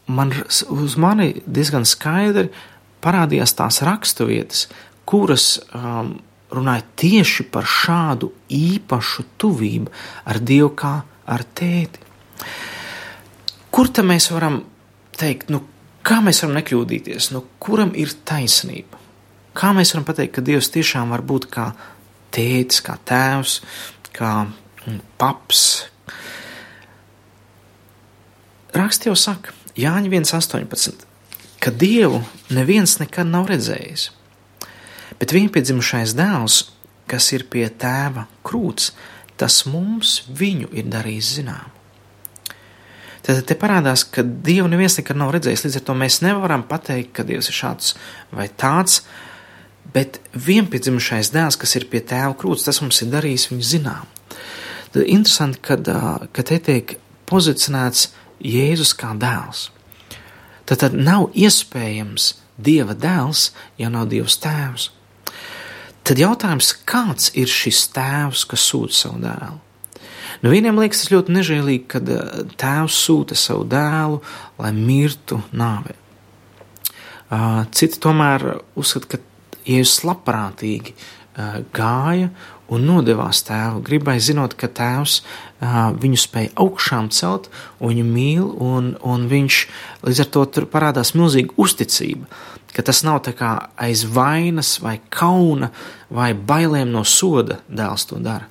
man 0.08 0.32
uz 0.74 0.96
mani 1.00 1.30
diezgan 1.46 1.86
skaidri 1.88 2.48
parādījās 3.04 3.54
tās 3.58 3.82
raksturvietas, 3.86 4.66
kuras 5.08 5.58
um, 5.74 6.16
runāja 6.54 6.84
tieši 6.98 7.46
par 7.52 7.68
šādu 7.68 8.30
īpašu 8.54 9.24
tuvību 9.40 9.92
ar 10.28 10.40
Dievu 10.40 10.72
kā 10.78 10.94
ar 11.28 11.44
tēti. 11.44 12.04
Kur 13.70 13.90
tam 13.92 14.08
mēs 14.12 14.30
varam 14.32 14.62
teikt, 15.18 15.52
nu, 15.52 15.60
kā 16.08 16.22
mēs 16.24 16.40
varam 16.42 16.56
nekļūdīties, 16.58 17.30
nu, 17.34 17.44
kuram 17.62 17.92
ir 17.98 18.12
taisnība? 18.28 19.00
Kā 19.58 19.72
mēs 19.76 19.92
varam 19.94 20.06
pateikt, 20.08 20.36
ka 20.36 20.44
Dievs 20.44 20.70
tiešām 20.72 21.12
var 21.12 21.24
būt 21.26 21.48
kā 21.52 21.70
tētis, 22.34 22.80
kā 22.84 22.96
tēvs, 23.08 23.58
kā 24.16 24.32
mm, 24.46 25.00
paps? 25.20 25.64
Raksts 28.76 29.08
jau 29.08 29.16
saka, 29.18 29.54
Jāņa 29.78 30.10
1,18, 30.10 31.06
ka 31.62 31.72
Dievu 31.74 32.22
neviens 32.54 32.96
nekad 33.02 33.28
nav 33.30 33.48
redzējis, 33.50 34.08
bet 35.20 35.34
vienpiedzimušais 35.34 36.14
dēls, 36.18 36.60
kas 37.08 37.30
ir 37.34 37.46
pie 37.50 37.66
tēva 37.70 38.26
krūts, 38.46 38.92
tas 39.38 39.64
mums 39.70 40.20
viņu 40.28 40.70
ir 40.74 40.88
darījis 40.90 41.34
zinām. 41.38 41.77
Tad 43.28 43.42
te 43.44 43.52
parādās, 43.60 44.06
ka 44.08 44.22
Dievu 44.24 44.70
neviens 44.72 44.94
nekad 44.96 45.18
nav 45.20 45.34
redzējis, 45.34 45.66
līdz 45.66 45.74
ar 45.76 45.82
to 45.84 45.96
mēs 46.00 46.22
nevaram 46.24 46.62
pateikt, 46.64 47.10
ka 47.18 47.26
Dievs 47.28 47.50
ir 47.50 47.56
šāds 47.58 47.90
vai 48.32 48.46
tāds, 48.48 49.02
bet 49.92 50.16
vienpiedzimušais 50.32 51.28
dēls, 51.34 51.58
kas 51.60 51.76
ir 51.76 51.84
pie 51.92 52.00
tēva 52.00 52.32
krūts, 52.40 52.64
tas 52.64 52.80
mums 52.80 53.02
ir 53.04 53.10
darījis 53.12 53.50
viņu 53.50 53.68
zinām. 53.74 54.08
Tad 54.94 55.04
interesanti, 55.04 55.60
kad, 55.60 55.92
kad 56.32 56.48
te 56.48 56.60
tiek 56.70 56.96
pozicionēts 57.28 58.08
Jēzus 58.40 58.94
kā 58.96 59.12
dēls. 59.20 59.68
Tad, 60.64 60.80
tad 60.86 60.96
nav 60.96 61.28
iespējams 61.36 62.32
Dieva 62.56 62.96
dēls, 62.96 63.50
ja 63.76 63.92
nav 63.92 64.08
Dievs 64.08 64.40
tēvs. 64.40 64.88
Tad 66.00 66.24
jautājums, 66.24 66.72
kāds 66.88 67.28
ir 67.36 67.52
šis 67.52 67.90
tēvs, 67.92 68.48
kas 68.48 68.64
sūta 68.72 68.96
savu 69.04 69.20
dēlu? 69.28 69.58
Nu, 70.38 70.52
vieniem 70.52 70.78
liekas 70.78 71.02
tas 71.02 71.12
ļoti 71.12 71.34
nežēlīgi, 71.34 71.86
kad 71.90 72.10
eh, 72.14 72.42
tēvs 72.60 72.98
sūta 73.06 73.38
savu 73.38 73.64
dēlu, 73.68 74.20
lai 74.60 74.70
mirtu 74.76 75.40
nāvē. 75.50 75.96
Ah, 77.28 77.64
citi 77.74 77.98
tomēr 78.00 78.44
uzskata, 78.78 79.16
ka 79.16 79.24
Jēzus 79.68 80.04
labprātīgi 80.06 80.94
eh, 80.94 81.58
gāja 81.74 82.30
un 82.72 82.84
nodevās 82.86 83.42
tēvu, 83.48 83.82
gribēja 83.84 84.28
zinot, 84.28 84.54
ka 84.60 84.70
tēvs 84.70 85.20
ah, 85.58 85.90
viņu 85.96 86.20
spēja 86.22 86.54
augšām 86.62 87.10
celt, 87.12 87.50
viņu 87.82 88.06
mīl, 88.06 88.46
un, 88.62 88.94
un 89.02 89.26
viņš 89.32 89.58
līdz 90.06 90.22
ar 90.22 90.30
to 90.36 90.44
tur 90.54 90.68
parādās 90.70 91.16
milzīga 91.18 91.58
uzticība 91.58 92.30
ka 92.78 92.84
tas 92.86 93.00
nav 93.02 93.24
tā 93.26 93.32
kā 93.34 93.52
aiz 93.80 94.04
vainas 94.06 94.76
vai 94.78 95.00
kauna 95.10 95.72
vai 96.14 96.30
bailēm 96.30 96.92
no 96.94 97.02
soda 97.02 97.58
dēls 97.66 98.06
to 98.06 98.20
dara. 98.22 98.46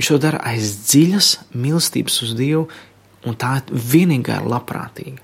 Viņš 0.00 0.08
to 0.08 0.16
dara 0.16 0.38
aiz 0.48 0.70
dziļas 0.88 1.26
mīlestības 1.60 2.14
uz 2.24 2.30
Dievu, 2.32 2.62
un 3.28 3.34
tā 3.36 3.58
vienīgā 3.68 4.38
ir 4.40 4.46
labprātīga. 4.48 5.20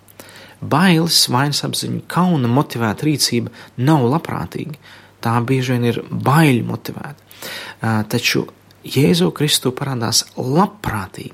Bailes, 0.60 1.22
vainas 1.32 1.62
apziņa, 1.64 2.02
kauna 2.12 2.50
motivēta 2.52 3.06
rīcība 3.08 3.54
nav 3.80 4.04
labprātīga. 4.04 4.76
Tā 5.24 5.32
bieži 5.48 5.72
vien 5.72 5.86
ir 5.88 6.02
baiļu 6.04 6.66
motivēta. 6.68 7.96
Taču 8.12 8.44
Jēzu 8.84 9.30
Kristu 9.32 9.72
parādās 9.72 10.26
labprātīgi, 10.36 11.32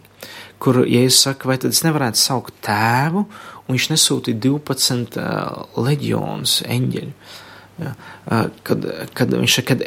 kur 0.63 0.85
Jēzus 0.87 1.25
saka, 1.27 1.51
vai 1.51 1.59
tad 1.59 1.75
es 1.75 1.83
nevarētu 1.83 2.23
saukt 2.23 2.55
tēvu 2.63 3.25
un 3.27 3.75
viņš 3.75 3.89
nesūtīja 3.97 4.39
12 4.47 5.19
uh, 5.19 5.65
leģionus 5.83 6.61
eņģeļu. 6.71 7.13
Ja, 7.81 7.95
uh, 8.29 8.49
kad, 8.67 8.85
kad 9.17 9.33
viņš 9.33 9.55
saka, 9.57 9.79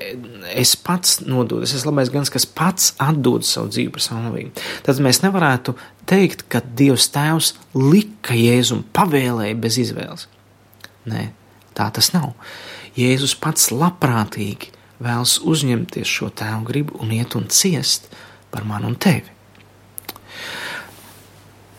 es 0.58 0.74
pats 0.80 1.20
nododu, 1.22 1.64
es 1.68 1.76
esmu 1.78 1.92
labais 1.92 2.10
gans, 2.14 2.32
kas 2.34 2.48
pats 2.50 2.94
atdod 3.02 3.46
savu 3.46 3.70
dzīvi 3.70 3.94
par 3.94 4.04
savu 4.04 4.24
navību. 4.26 4.64
Tad 4.88 5.02
mēs 5.06 5.22
nevarētu 5.22 5.76
teikt, 6.10 6.48
ka 6.50 6.64
Dievs 6.66 7.08
Tēvs 7.14 7.54
lika 7.78 8.38
Jēzum 8.38 8.82
pavēlēja 8.96 9.60
bez 9.62 9.78
izvēles. 9.84 10.26
Nē, 11.10 11.28
tā 11.78 11.92
tas 11.94 12.10
nav. 12.16 12.34
Jēzus 12.98 13.36
pats 13.38 13.70
labprātīgi 13.76 14.74
vēlas 15.04 15.38
uzņemties 15.44 16.10
šo 16.10 16.32
tēvu 16.34 16.66
gribu 16.68 17.00
un 17.04 17.14
iet 17.14 17.36
un 17.38 17.48
ciest 17.52 18.10
par 18.52 18.66
mani 18.68 18.90
un 18.90 18.98
tevi. 18.98 19.30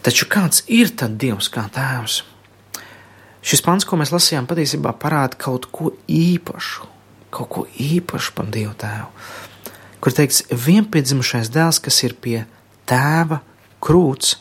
Taču 0.06 0.28
kāds 0.30 0.62
ir 0.70 0.92
tad 0.94 1.16
Dievs 1.18 1.48
kā 1.50 1.66
tēvs? 1.74 2.20
Šis 3.46 3.62
pants, 3.62 3.86
ko 3.86 3.98
mēs 4.00 4.10
lasījām, 4.10 4.48
patiesībā 4.50 4.90
parāda 4.98 5.38
kaut 5.38 5.68
ko 5.70 5.92
īpašu, 6.10 6.88
kaut 7.34 7.50
ko 7.52 7.66
īpašu 7.78 8.32
par 8.34 8.48
Dievu 8.50 8.72
tēvu. 8.80 9.06
Kur 10.02 10.14
teikts, 10.14 10.42
vienpiedzimušais 10.50 11.52
dēls, 11.54 11.78
kas 11.82 12.00
ir 12.02 12.16
pie 12.18 12.40
tēva 12.90 13.38
krūts, 13.82 14.36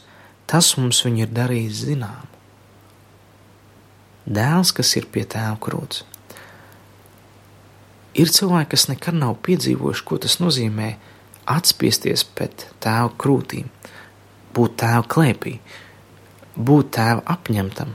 tas 0.49 0.71
mums 0.79 1.03
viņu 1.05 1.25
ir 1.25 1.35
darījis 1.37 1.83
zinām. 1.91 2.25
Dēls, 4.25 4.73
kas 4.73 4.95
ir 4.97 5.05
pie 5.13 5.21
tēva 5.29 5.59
krūts. 5.61 6.01
Ir 8.17 8.31
cilvēki, 8.31 8.71
kas 8.73 8.87
nekad 8.89 9.17
nav 9.21 9.35
piedzīvojuši, 9.45 10.05
ko 10.07 10.17
tas 10.23 10.39
nozīmē 10.41 10.95
atspiesties 11.51 12.25
pēc 12.33 12.65
tēva 12.81 13.11
krūtīm 13.21 13.69
būt 14.55 14.79
tēva 14.81 15.03
klēpī, 15.11 15.57
būt 16.55 16.93
tēva 16.95 17.21
apņemtam. 17.35 17.93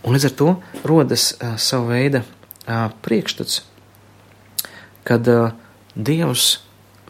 Un 0.00 0.16
līdz 0.16 0.30
ar 0.30 0.36
to 0.36 0.52
rodas 0.88 1.30
uh, 1.34 1.56
sava 1.60 1.94
veida 1.94 2.22
uh, 2.24 2.88
priekšstats, 3.04 3.60
kad 5.04 5.28
uh, 5.28 5.52
Dievs 5.94 6.60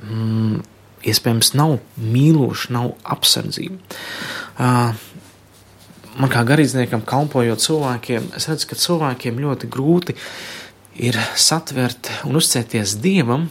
mm, 0.03 0.63
iespējams 1.07 1.53
nav 1.59 1.79
mīlošs, 2.01 2.71
nav 2.75 2.95
apsardzība. 3.15 3.79
Uh, 4.57 4.97
man 6.19 6.33
kā 6.33 6.43
garīdzniekam, 6.49 7.05
kalpojot 7.07 7.63
cilvēkiem, 7.63 8.33
es 8.37 8.49
redzu, 8.51 8.71
ka 8.71 8.81
cilvēkiem 8.81 9.39
ļoti 9.41 9.71
grūti 9.71 10.17
ir 11.01 11.17
satvert 11.39 12.11
un 12.29 12.41
uzcēties 12.41 12.99
dievam, 13.01 13.49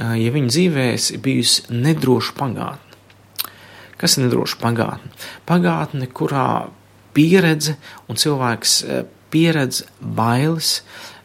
ja 0.00 0.32
viņa 0.32 0.48
dzīvēs 0.48 1.10
bijusi 1.20 1.66
nedroša 1.76 2.32
pagātne. 2.38 3.50
Kas 4.00 4.16
ir 4.16 4.24
nedroša 4.24 4.56
pagātne? 4.62 5.10
Pagātne, 5.48 6.08
kurā 6.08 6.70
pieredze 7.16 7.76
un 8.08 8.18
cilvēks 8.20 8.76
eh, 8.84 9.02
pieredz 9.30 9.84
bailes, 10.00 10.80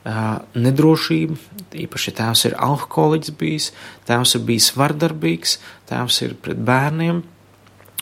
eh, 0.06 0.24
nedrošību, 0.56 1.38
īpaši 1.86 2.16
tēvs 2.20 2.46
ir 2.50 2.58
alkoholiķis 2.64 3.38
bijis, 3.40 3.72
tēvs 4.08 4.38
ir 4.38 4.44
bijis 4.48 4.74
vardarbīgs, 4.78 5.58
tēvs 5.90 6.22
ir 6.28 6.36
pret 6.42 6.62
bērniem, 6.68 7.24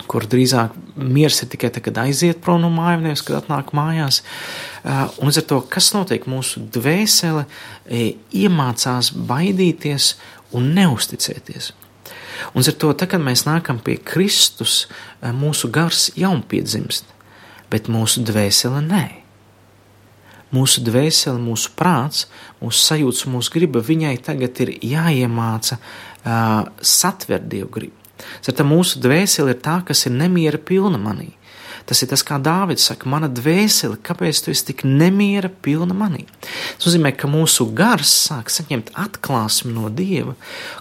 kur 0.10 0.26
drīzāk 0.28 0.74
miers 0.98 1.40
ir 1.44 1.50
tikai 1.54 1.70
tad, 1.72 1.86
kad 1.86 2.02
aiziet 2.04 2.42
prom 2.44 2.62
no 2.64 2.72
mājām, 2.74 3.06
kad 3.24 3.40
atnāk 3.40 3.72
mājās. 3.78 4.22
Eh, 4.84 5.06
un 5.20 5.30
līdz 5.30 5.44
ar 5.44 5.48
to, 5.52 5.62
kas 5.76 5.94
notiek, 5.96 6.28
mūsu 6.30 6.66
dvēsele 6.74 7.46
iemācās 7.88 9.14
baidīties 9.14 10.14
un 10.54 10.74
neusticēties. 10.76 11.72
Un 12.54 12.66
ar 12.66 12.76
to, 12.76 12.92
tā, 12.98 13.08
kad 13.10 13.22
mēs 13.24 13.46
nākam 13.48 13.80
pie 13.82 13.96
Kristus, 14.04 14.88
mūsu 15.22 15.70
gars 15.72 16.10
jaunpiedzimst, 16.20 17.08
bet 17.74 17.90
mūsu 17.92 18.24
dvēsele 18.28 18.84
nē. 18.86 19.04
Mūsu 20.54 20.84
dvēsele, 20.86 21.40
mūsu 21.42 21.72
prāts, 21.74 22.28
mūsu 22.62 22.86
sajūta, 22.86 23.32
mūsu 23.34 23.54
griba, 23.56 23.82
viņai 23.82 24.14
tagad 24.22 24.60
ir 24.62 24.76
jāiemāca 24.86 25.80
uh, 25.80 26.68
satvert 26.78 27.50
dievu 27.50 27.72
gribu. 27.74 27.98
Tad 28.46 28.62
mūsu 28.68 29.02
dvēsele 29.02 29.56
ir 29.56 29.64
tā, 29.66 29.80
kas 29.88 30.06
ir 30.06 30.14
nemiera 30.14 30.62
pilna 30.62 31.02
manī. 31.02 31.32
Tas 31.90 32.00
ir 32.00 32.08
tas, 32.08 32.22
kā 32.24 32.38
Dāvids 32.40 32.86
saka, 32.88 33.10
mana 33.12 33.28
dvēsele, 33.28 33.98
kāpēc 34.06 34.40
tu 34.46 34.54
esi 34.54 34.70
tik 34.70 34.86
nemiera 34.88 35.50
pilna 35.52 35.96
manī. 35.98 36.24
Tas 36.78 36.88
nozīmē, 36.88 37.12
ka 37.18 37.28
mūsu 37.28 37.68
gars 37.76 38.14
sāk 38.30 38.54
saņemt 38.54 38.94
atklāsmi 39.04 39.74
no 39.76 39.90
Dieva, 39.92 40.38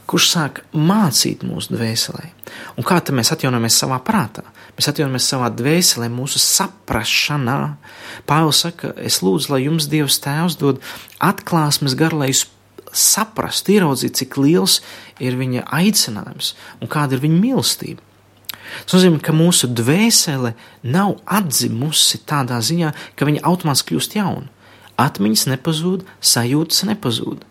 kurš 0.06 0.28
sāk 0.37 0.62
mācīt 0.76 1.42
mūsu 1.46 1.75
dvēselē. 1.75 2.28
Un 2.76 2.87
kā 2.87 3.00
tad 3.00 3.16
mēs 3.18 3.32
atjaunojamies 3.34 3.80
savā 3.82 3.99
prātā? 4.04 4.46
Mēs 4.78 4.88
atjaunojamies 4.88 5.28
savā 5.28 5.50
dvēselē, 5.52 6.08
mūsu 6.12 6.40
saprašanā. 6.40 7.58
Pāvils 8.28 8.62
saka, 8.64 8.94
es 8.96 9.20
lūdzu, 9.24 9.52
lai 9.52 9.64
jums 9.66 9.88
Dievs 9.92 10.16
Tēvs 10.24 10.56
dod 10.60 10.80
atklāsmes 11.20 11.96
garu, 11.98 12.22
lai 12.22 12.30
jūs 12.32 12.46
saprast, 12.92 13.68
ieraudzīt, 13.72 14.16
cik 14.20 14.38
liels 14.40 14.80
ir 15.22 15.36
viņa 15.40 15.66
aicinājums 15.72 16.54
un 16.80 16.90
kāda 16.92 17.16
ir 17.16 17.24
viņa 17.24 17.38
mīlestība. 17.40 18.02
Tas 18.84 18.96
nozīmē, 18.96 19.20
ka 19.24 19.34
mūsu 19.36 19.68
dvēsele 19.68 20.54
nav 20.86 21.18
atzimusi 21.26 22.22
tādā 22.28 22.60
ziņā, 22.64 22.92
ka 23.16 23.28
viņa 23.28 23.44
automātiski 23.48 23.92
kļūst 23.92 24.16
jauna. 24.16 24.48
Atmiņas 25.00 25.48
nepazūd, 25.50 26.04
sajūtas 26.20 26.84
nepazūd. 26.88 27.44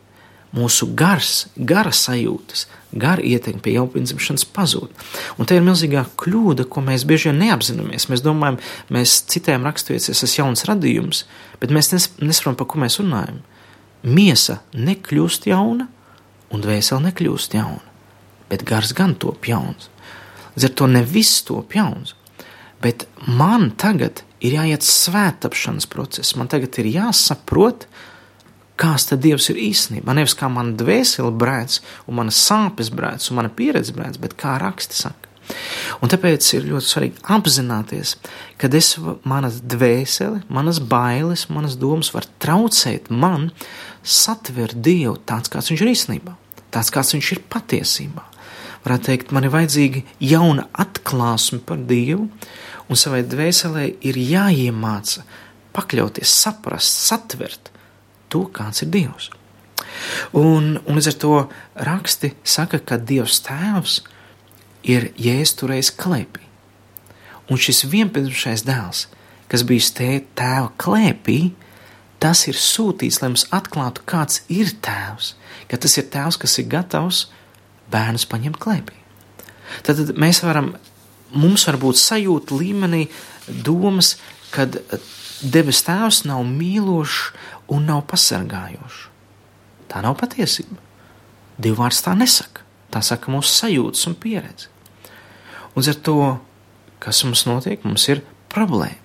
Mūsu 0.55 0.87
gars, 0.97 1.45
gara 1.55 1.93
sajūtas, 1.95 2.65
gara 2.91 3.23
ietekme 3.23 3.61
pie 3.63 3.75
jaunpiedzimšanas 3.77 4.45
pazūd. 4.55 4.91
Un 5.39 5.47
te 5.47 5.57
ir 5.57 5.65
milzīgā 5.65 6.03
kļūda, 6.19 6.67
ko 6.71 6.83
mēs 6.85 7.05
bieži 7.07 7.29
vien 7.29 7.41
neapzināmies. 7.45 8.09
Mēs 8.11 8.23
domājam, 8.25 8.59
mēs 8.93 9.21
citiem 9.31 9.65
raksturojam, 9.67 10.03
es 10.11 10.23
esmu 10.27 10.43
jauns 10.43 10.65
radījums, 10.69 11.23
bet 11.61 11.73
mēs 11.73 11.93
nesaprotam, 11.93 12.59
par 12.59 12.69
ko 12.71 12.81
mēs 12.83 12.99
runājam. 13.01 13.41
Miesa 14.01 14.59
nekļūst 14.73 15.47
jauna, 15.51 15.87
un 16.51 16.63
dvēsele 16.63 17.07
nekļūst 17.07 17.55
jauna, 17.55 17.83
bet 18.51 18.65
gars 18.67 18.95
gan 18.97 19.15
top 19.15 19.47
jauns. 19.47 19.89
Līdz 20.55 20.67
ar 20.67 20.75
to 20.75 20.89
ne 20.91 21.03
viss 21.07 21.45
top 21.47 21.75
jauns, 21.77 22.15
bet 22.83 23.07
man 23.27 23.69
tagad 23.79 24.25
ir 24.43 24.57
jāiet 24.57 24.83
svētapšanas 24.83 25.87
process, 25.91 26.35
man 26.35 26.49
tagad 26.51 26.75
ir 26.81 26.89
jāsaprot, 26.91 27.85
kāds 28.81 29.07
tad 29.09 29.21
Dievs 29.23 29.49
ir 29.51 29.59
īstenībā. 29.61 30.13
Nevis 30.17 30.35
kā 30.37 30.49
mana 30.51 30.73
dvēsele 30.77 31.31
brēc, 31.37 31.79
un 32.09 32.17
mana 32.21 32.33
sāpes 32.33 32.89
brēc, 32.93 33.29
un 33.29 33.41
mana 33.41 33.51
pieredze 33.53 33.93
brēc, 33.95 34.17
bet 34.21 34.37
kā 34.39 34.57
raksti 34.61 34.97
saka. 34.97 35.29
Un 36.01 36.11
tāpēc 36.11 36.45
ir 36.55 36.67
ļoti 36.69 36.87
svarīgi 36.87 37.23
apzināties, 37.35 38.15
ka 38.61 38.69
es, 38.77 38.93
manas 39.27 39.59
dvēsele, 39.59 40.43
manas 40.53 40.79
bailes, 40.79 41.47
manas 41.51 41.75
domas 41.79 42.11
var 42.15 42.27
traucēt 42.41 43.09
man 43.11 43.49
satvert 44.01 44.77
Dievu 44.79 45.17
tāds, 45.27 45.51
kāds 45.51 45.71
viņš 45.71 45.83
ir 45.83 45.91
īstenībā, 45.91 46.35
tāds, 46.73 46.93
kāds 46.93 47.13
viņš 47.17 47.31
ir 47.35 47.43
patiesībā. 47.51 48.25
Varētu 48.85 49.09
teikt, 49.11 49.33
man 49.35 49.45
ir 49.45 49.53
vajadzīga 49.53 50.05
jauna 50.31 50.65
atklāsme 50.81 51.59
par 51.65 51.83
Dievu, 51.89 52.29
un 52.87 52.97
savai 52.97 53.21
dvēselē 53.27 53.89
ir 54.07 54.17
jāiemāca 54.17 55.25
pakļauties, 55.75 56.31
saprast, 56.45 57.03
satvert 57.11 57.71
to, 58.31 58.45
kāds 58.53 58.83
ir 58.85 58.91
Dievs. 58.93 59.29
Un, 60.37 60.77
un 60.85 60.97
līdz 60.97 61.11
ar 61.11 61.17
to 61.21 61.33
raksti 61.87 62.33
saka, 62.47 62.79
ka 62.79 62.97
Dievs 62.97 63.41
Tēvs 63.45 63.99
ir 64.87 65.11
jēsturējis 65.19 65.91
klēpī. 65.99 66.45
Un 67.51 67.59
šis 67.59 67.83
vienpiedzimušais 67.91 68.63
dēls, 68.63 69.05
kas 69.51 69.65
bijis 69.67 69.91
tēva 69.97 70.69
klēpī, 70.79 71.51
tas 72.21 72.45
ir 72.47 72.57
sūtīts, 72.57 73.19
lai 73.21 73.31
mums 73.33 73.47
atklātu, 73.51 74.05
kāds 74.07 74.43
ir 74.53 74.71
tēvs, 74.85 75.33
ka 75.67 75.79
tas 75.81 75.97
ir 75.99 76.07
tēvs, 76.13 76.39
kas 76.39 76.57
ir 76.61 76.69
gatavs 76.71 77.25
bērnus 77.91 78.27
paņemt 78.31 78.59
klēpī. 78.61 78.95
Tad, 79.83 79.99
tad 79.99 80.15
mēs 80.19 80.41
varam, 80.45 80.75
mums 81.35 81.65
var 81.67 81.79
būt 81.81 81.99
sajūta 81.99 82.55
līmenī 82.59 83.07
domas, 83.65 84.15
kad 84.53 84.77
debes 85.41 85.81
tēvs 85.87 86.23
nav 86.29 86.45
mīlošs 86.47 87.31
un 87.71 87.87
nav 87.87 88.03
pasargājošs. 88.11 89.07
Tā 89.91 90.01
nav 90.03 90.17
patiesība. 90.19 90.77
Divvārds 91.61 92.01
tā 92.03 92.13
nesaka. 92.17 92.65
Tā 92.91 93.01
saka 93.05 93.31
mūsu 93.31 93.51
sajūtas 93.53 94.07
un 94.09 94.15
pieredze. 94.19 94.67
Un 95.75 95.87
ar 95.87 95.99
to, 96.03 96.17
kas 96.99 97.23
mums 97.23 97.45
notiek, 97.47 97.83
mums 97.87 98.07
ir 98.11 98.23
problēma. 98.51 98.99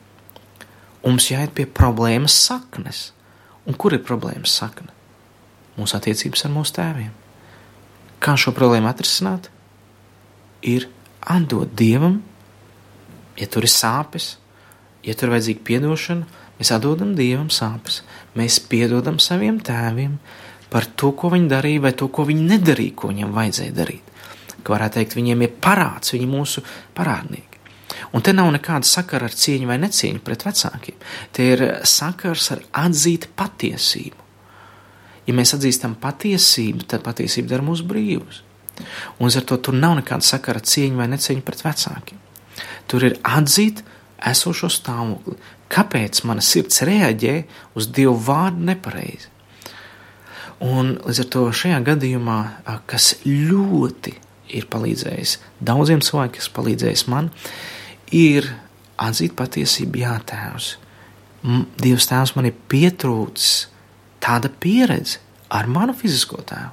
Un 1.06 1.14
mums 1.14 1.28
jāiet 1.30 1.52
pie 1.54 1.68
problēmas 1.70 2.34
saknes. 2.48 3.12
Un 3.66 3.78
kur 3.78 3.94
ir 3.94 4.02
problēmas 4.02 4.54
sakne? 4.58 4.90
Mūsu 5.78 5.98
attiecības 5.98 6.46
ar 6.46 6.54
mūsu 6.54 6.74
tēviem. 6.78 7.12
Kā 8.22 8.34
šo 8.38 8.50
problēmu 8.56 8.90
atrisināt? 8.90 9.50
Ir 10.66 10.88
atdot 11.22 11.70
Dievam, 11.78 12.18
ja 13.38 13.46
tur 13.46 13.66
ir 13.66 13.70
sāpes, 13.70 14.32
ja 15.06 15.14
tur 15.14 15.28
ir 15.28 15.36
vajadzīga 15.36 15.78
atdošana, 15.78 16.26
mēs 16.58 16.72
atdodam 16.74 17.14
Dievam 17.18 17.48
sāpes. 17.52 18.02
Mēs 18.36 18.58
piedodam 18.70 19.20
saviem 19.22 19.60
tēviem 19.64 20.18
par 20.72 20.88
to, 20.98 21.12
ko 21.16 21.30
viņi 21.32 21.50
darīja, 21.50 21.84
vai 21.86 21.92
to, 21.96 22.08
ko 22.12 22.26
viņi 22.28 22.48
nedarīja, 22.50 22.96
ko 22.98 23.12
viņiem 23.12 23.34
vajadzēja 23.36 23.74
darīt. 23.76 24.14
Ka 24.62 24.74
varētu 24.74 24.98
teikt, 24.98 25.16
viņiem 25.18 25.44
ir 25.46 25.58
parāds, 25.62 26.12
viņi 26.16 26.26
mūsu 26.30 26.64
parādnieki. 26.96 27.56
Un 28.12 28.22
te 28.24 28.32
nav 28.34 28.50
nekāda 28.54 28.86
sakara 28.88 29.28
ar 29.28 29.34
cieņu 29.34 29.68
vai 29.70 29.78
necieņu 29.80 30.22
pret 30.24 30.44
vecākiem. 30.46 30.96
Te 31.32 31.46
ir 31.54 31.64
sakars 31.86 32.50
ar 32.54 32.62
atzīt 32.84 33.28
patiesību. 33.38 34.24
Ja 35.26 35.34
mēs 35.34 35.54
atzīstam 35.56 35.96
patiesību, 36.02 36.86
tad 36.90 37.02
patiesība 37.06 37.54
dara 37.54 37.66
mūs 37.66 37.82
brīvus. 37.86 38.42
Un 39.22 39.30
ar 39.30 39.44
to 39.48 39.58
tur 39.58 39.74
nav 39.74 39.96
nekāda 39.98 40.26
sakara 40.26 40.60
ar 40.60 40.68
cieņu 40.68 41.00
vai 41.00 41.08
necieņu 41.10 41.44
pret 41.46 41.64
vecākiem. 41.64 42.20
Tur 42.86 43.06
ir 43.08 43.18
atzīt 43.26 43.82
esošo 44.30 44.70
stāvokli. 44.72 45.36
Kāpēc 45.72 46.22
mana 46.28 46.44
sirds 46.44 46.82
reaģē 46.86 47.36
uz 47.78 47.88
Dievu 47.90 48.14
vārdu 48.28 48.68
nepareizi? 48.68 49.32
Un 50.64 50.94
līdz 51.04 51.20
ar 51.24 51.28
to 51.34 51.42
šajā 51.52 51.80
gadījumā, 51.84 52.38
kas 52.88 53.16
ļoti 53.26 54.14
ir 54.56 54.68
palīdzējis 54.72 55.36
daudziem 55.60 56.00
cilvēkiem, 56.04 56.38
kas 56.38 56.52
palīdzējis 56.56 57.04
man, 57.12 57.28
ir 58.14 58.48
atzīt 58.96 59.34
patiesību, 59.36 60.00
jā, 60.00 60.14
Tēvs. 60.30 60.70
Dievs 61.82 62.08
Tēvs 62.08 62.32
man 62.38 62.48
ir 62.48 62.56
pietrūcis 62.70 63.66
tāda 64.22 64.48
pieredze 64.48 65.20
ar 65.52 65.68
manu 65.70 65.94
fizisko 65.96 66.40
tēvu. 66.46 66.72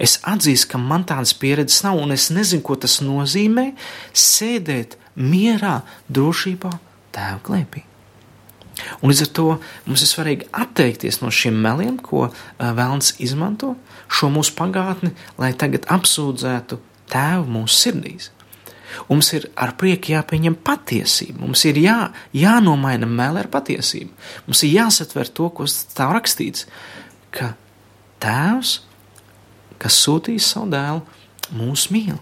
Es 0.00 0.18
atzīstu, 0.26 0.72
ka 0.72 0.80
man 0.82 1.04
tādas 1.06 1.34
pieredzes 1.38 1.84
nav, 1.86 2.00
un 2.02 2.14
es 2.14 2.28
nezinu, 2.34 2.64
ko 2.66 2.76
tas 2.80 2.98
nozīmē 3.04 3.68
sēdēt 4.10 4.96
mierā, 5.14 5.80
drošībā, 6.10 6.72
tēva 7.14 7.42
klēpī. 7.46 7.84
Un 9.00 9.10
līdz 9.10 9.24
ar 9.26 9.32
to 9.38 9.48
mums 9.86 10.02
ir 10.02 10.10
svarīgi 10.10 10.48
atteikties 10.52 11.20
no 11.22 11.30
šiem 11.34 11.56
meliem, 11.62 11.98
ko 12.02 12.28
vēlams 12.58 13.14
izmanto 13.22 13.74
šo 14.10 14.30
mūsu 14.34 14.54
pagātni, 14.58 15.12
lai 15.38 15.52
tagad 15.58 15.86
apsūdzētu 15.92 16.80
tēvu 17.12 17.50
mūsu 17.58 17.80
sirdīs. 17.80 18.30
Mums 19.08 19.32
ir 19.34 19.48
ar 19.58 19.74
prieku 19.78 20.12
jāpieņem 20.12 20.56
patiesība. 20.66 21.40
Mums 21.42 21.64
ir 21.66 21.80
jā, 21.82 21.98
jānomaina 22.36 23.08
meli 23.10 23.42
ar 23.42 23.50
patiesību. 23.50 24.12
Mums 24.46 24.62
ir 24.66 24.76
jāsatver 24.76 25.30
to, 25.34 25.48
kas 25.58 25.80
tā 25.96 26.06
rakstīts, 26.14 26.68
ka 27.34 27.54
tēvs, 28.22 28.76
kas 29.82 29.98
sūtīs 30.04 30.52
savu 30.54 30.70
dēlu, 30.74 31.02
mūs 31.58 31.88
mīl, 31.94 32.20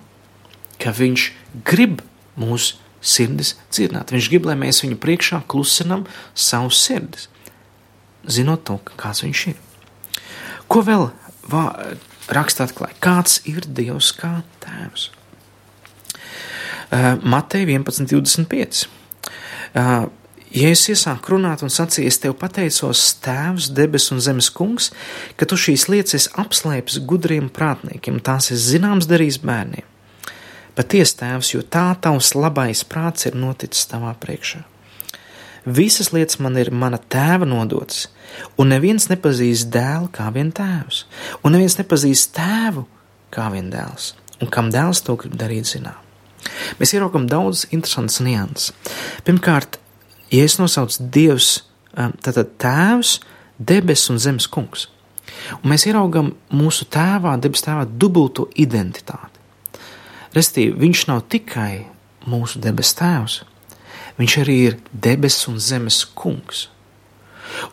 ka 0.83 0.95
viņš 0.97 1.29
grib 1.69 2.01
mūsu 2.41 2.81
sirdis 3.03 3.57
dzirdināt. 3.71 4.15
Viņš 4.15 4.31
grib, 4.33 4.47
lai 4.49 4.57
mēs 4.61 4.83
viņu 4.85 4.99
priekšā 5.03 5.43
klusinam 5.51 6.07
savus 6.35 6.81
sirdis, 6.87 7.29
zinot 8.25 8.65
to, 8.69 8.79
kāds 8.97 9.25
viņš 9.27 9.45
ir. 9.53 9.61
Ko 10.71 10.85
vēl 10.87 11.11
rakstā 12.33 12.69
atklāja? 12.69 12.97
Kāds 13.03 13.43
ir 13.51 13.67
Dievs 13.67 14.13
kā 14.17 14.39
tēvs? 14.65 15.11
Uh, 16.93 17.17
Mateja 17.25 17.67
11, 17.67 18.09
25. 18.09 18.87
Uh, 19.73 20.11
Ja 20.53 20.69
es 20.69 20.83
iesāku 20.93 21.33
runāt 21.33 21.63
un 21.65 21.71
sacīju, 21.73 22.11
es 22.11 22.19
tev 22.21 22.35
pateicos, 22.37 23.07
Tēvs, 23.25 23.71
debes 23.73 24.11
un 24.13 24.21
zemes 24.21 24.51
kungs, 24.53 24.91
ka 25.41 25.49
tu 25.49 25.57
šīs 25.57 25.87
lietas 25.89 26.29
apslēpsi 26.37 27.01
gudriem 27.09 27.49
prātniekiem, 27.49 28.19
tās 28.21 28.51
es 28.53 28.67
zināms 28.69 29.09
darījis 29.09 29.41
bērniem. 29.41 29.87
Patiesi, 30.73 31.19
Tēvs, 31.21 31.53
jo 31.53 31.61
tā 31.63 31.91
tavs 32.01 32.33
labais 32.33 32.81
prāts 32.89 33.27
ir 33.29 33.35
noticis 33.37 33.89
tavā 33.91 34.15
priekšā. 34.21 34.63
Visas 35.67 36.11
lietas 36.11 36.41
man 36.43 36.57
ir 36.59 36.73
mana 36.75 36.99
tēva 36.99 37.47
nodotas, 37.47 38.09
un 38.59 38.73
neviens 38.73 39.07
nepazīst 39.11 39.69
dēlu 39.71 40.09
kā 40.15 40.27
vien 40.35 40.49
tēvs, 40.51 41.05
un 41.45 41.55
neviens 41.55 41.77
nepazīst 41.79 42.33
tēvu 42.35 42.87
kā 43.33 43.47
vien 43.53 43.69
dēls, 43.71 44.15
un 44.41 44.51
kam 44.51 44.73
dēls 44.75 45.05
to 45.07 45.15
grib 45.21 45.37
darīt 45.39 45.69
zinām. 45.71 46.01
Mēs 46.81 46.97
ieraugam 46.97 47.29
daudz 47.31 47.69
interesantas 47.71 48.19
nianses. 48.25 48.73
Pirmkārt, 49.23 49.79
ja 50.35 50.43
es 50.49 50.59
nosaucu 50.59 51.07
Dievs, 51.15 51.53
tātad 51.95 52.57
tēvs, 52.59 53.21
debes 53.61 54.09
un 54.11 54.19
zemes 54.19 54.49
kungs, 54.51 54.89
un 55.61 55.71
mēs 55.71 55.87
ieraugam 55.87 56.33
mūsu 56.51 56.89
tēvā, 56.91 57.37
debes 57.39 57.63
tēvā, 57.63 57.87
dubulto 57.87 58.49
identitāti. 58.59 59.32
Restīvi, 60.33 60.73
viņš 60.81 61.07
nav 61.11 61.27
tikai 61.33 61.87
mūsu 62.29 62.61
debes 62.63 62.95
tēvs, 62.97 63.43
viņš 64.17 64.37
arī 64.41 64.59
ir 64.69 64.79
debesu 64.93 65.53
un 65.53 65.59
zemes 65.61 66.03
kungs. 66.17 66.69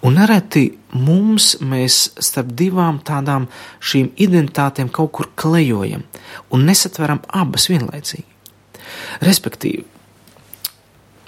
Un 0.04 0.18
nereti 0.20 0.66
mums 0.92 1.54
mēs 1.64 2.10
starp 2.20 2.52
divām 2.60 3.00
tādām 3.06 3.48
šīm 3.80 4.12
identitātēm 4.20 4.90
kaut 4.92 5.14
kur 5.16 5.30
klejojam 5.40 6.04
un 6.52 6.68
nesatveram 6.68 7.22
abas 7.32 7.70
vienlaicīgi. 7.72 8.28
Respektīvi, 9.24 9.86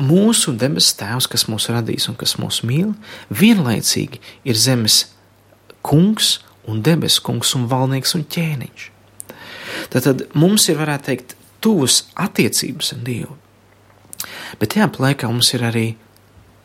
mūsu 0.01 0.55
debesu 0.57 0.97
tēvs, 0.99 1.29
kas 1.31 1.47
mūs 1.47 1.69
radīs 1.71 2.09
un 2.11 2.17
kas 2.19 2.35
mūs 2.41 2.61
mīl, 2.67 2.91
vienlaicīgi 3.29 4.19
ir 4.43 4.59
zemes 4.59 5.05
kungs 5.85 6.39
un 6.67 6.81
debesu 6.85 7.23
kungs 7.25 7.55
un 7.55 7.69
valdnieks 7.71 8.17
un 8.17 8.25
ķēniņš. 8.35 8.89
Tad, 9.91 10.25
mums 10.39 10.67
ir, 10.71 10.79
varētu 10.79 11.09
teikt, 11.09 11.35
tuvas 11.61 12.05
attiecības 12.19 12.93
ar 12.95 13.03
Dievu. 13.05 13.35
Bet 14.61 14.75
tajā 14.75 14.87
laikā 15.01 15.29
mums 15.29 15.51
ir 15.55 15.65
arī 15.67 15.87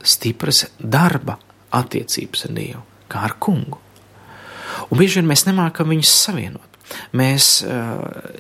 stipras 0.07 0.67
darba 0.79 1.39
attiecības 1.75 2.47
ar 2.47 2.55
Dievu, 2.57 2.85
kā 3.11 3.25
ar 3.27 3.37
kungu. 3.43 3.81
Un 4.91 5.01
bieži 5.01 5.21
vien 5.21 5.29
mēs 5.31 5.47
nemākam 5.49 5.91
viņus 5.91 6.13
savienot. 6.27 6.81
Mēs, 7.17 7.65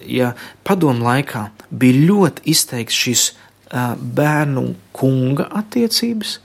ja 0.06 0.32
padomu 0.66 1.02
laikā 1.06 1.48
bija 1.70 2.06
ļoti 2.06 2.46
izteikts 2.52 3.00
šis 3.06 3.24
bērnu 3.70 4.68
kunga 4.94 5.48
attiecības, 5.58 6.38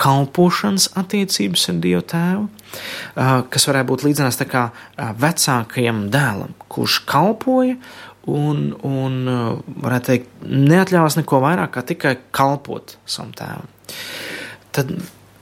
kalpošanas 0.00 0.90
attiecības 0.98 1.66
ar 1.72 1.80
Dievu 1.84 2.04
Tēvu, 2.12 2.46
kas 3.52 3.68
varētu 3.68 3.90
būt 3.90 4.04
līdzinās 4.06 4.40
tā 4.40 4.46
kā 4.48 4.64
vecākajam 5.20 6.06
dēlam, 6.12 6.54
kurš 6.72 7.00
kalpoja 7.10 7.76
un, 8.30 8.70
un 8.86 9.20
varētu 9.84 10.12
teikt, 10.12 10.34
neatļāvās 10.46 11.18
neko 11.20 11.42
vairāk 11.44 11.74
kā 11.76 11.84
tikai 11.92 12.16
kalpot 12.36 12.96
savam 13.04 13.34
tēvam. 13.36 13.70
Tad 14.76 14.94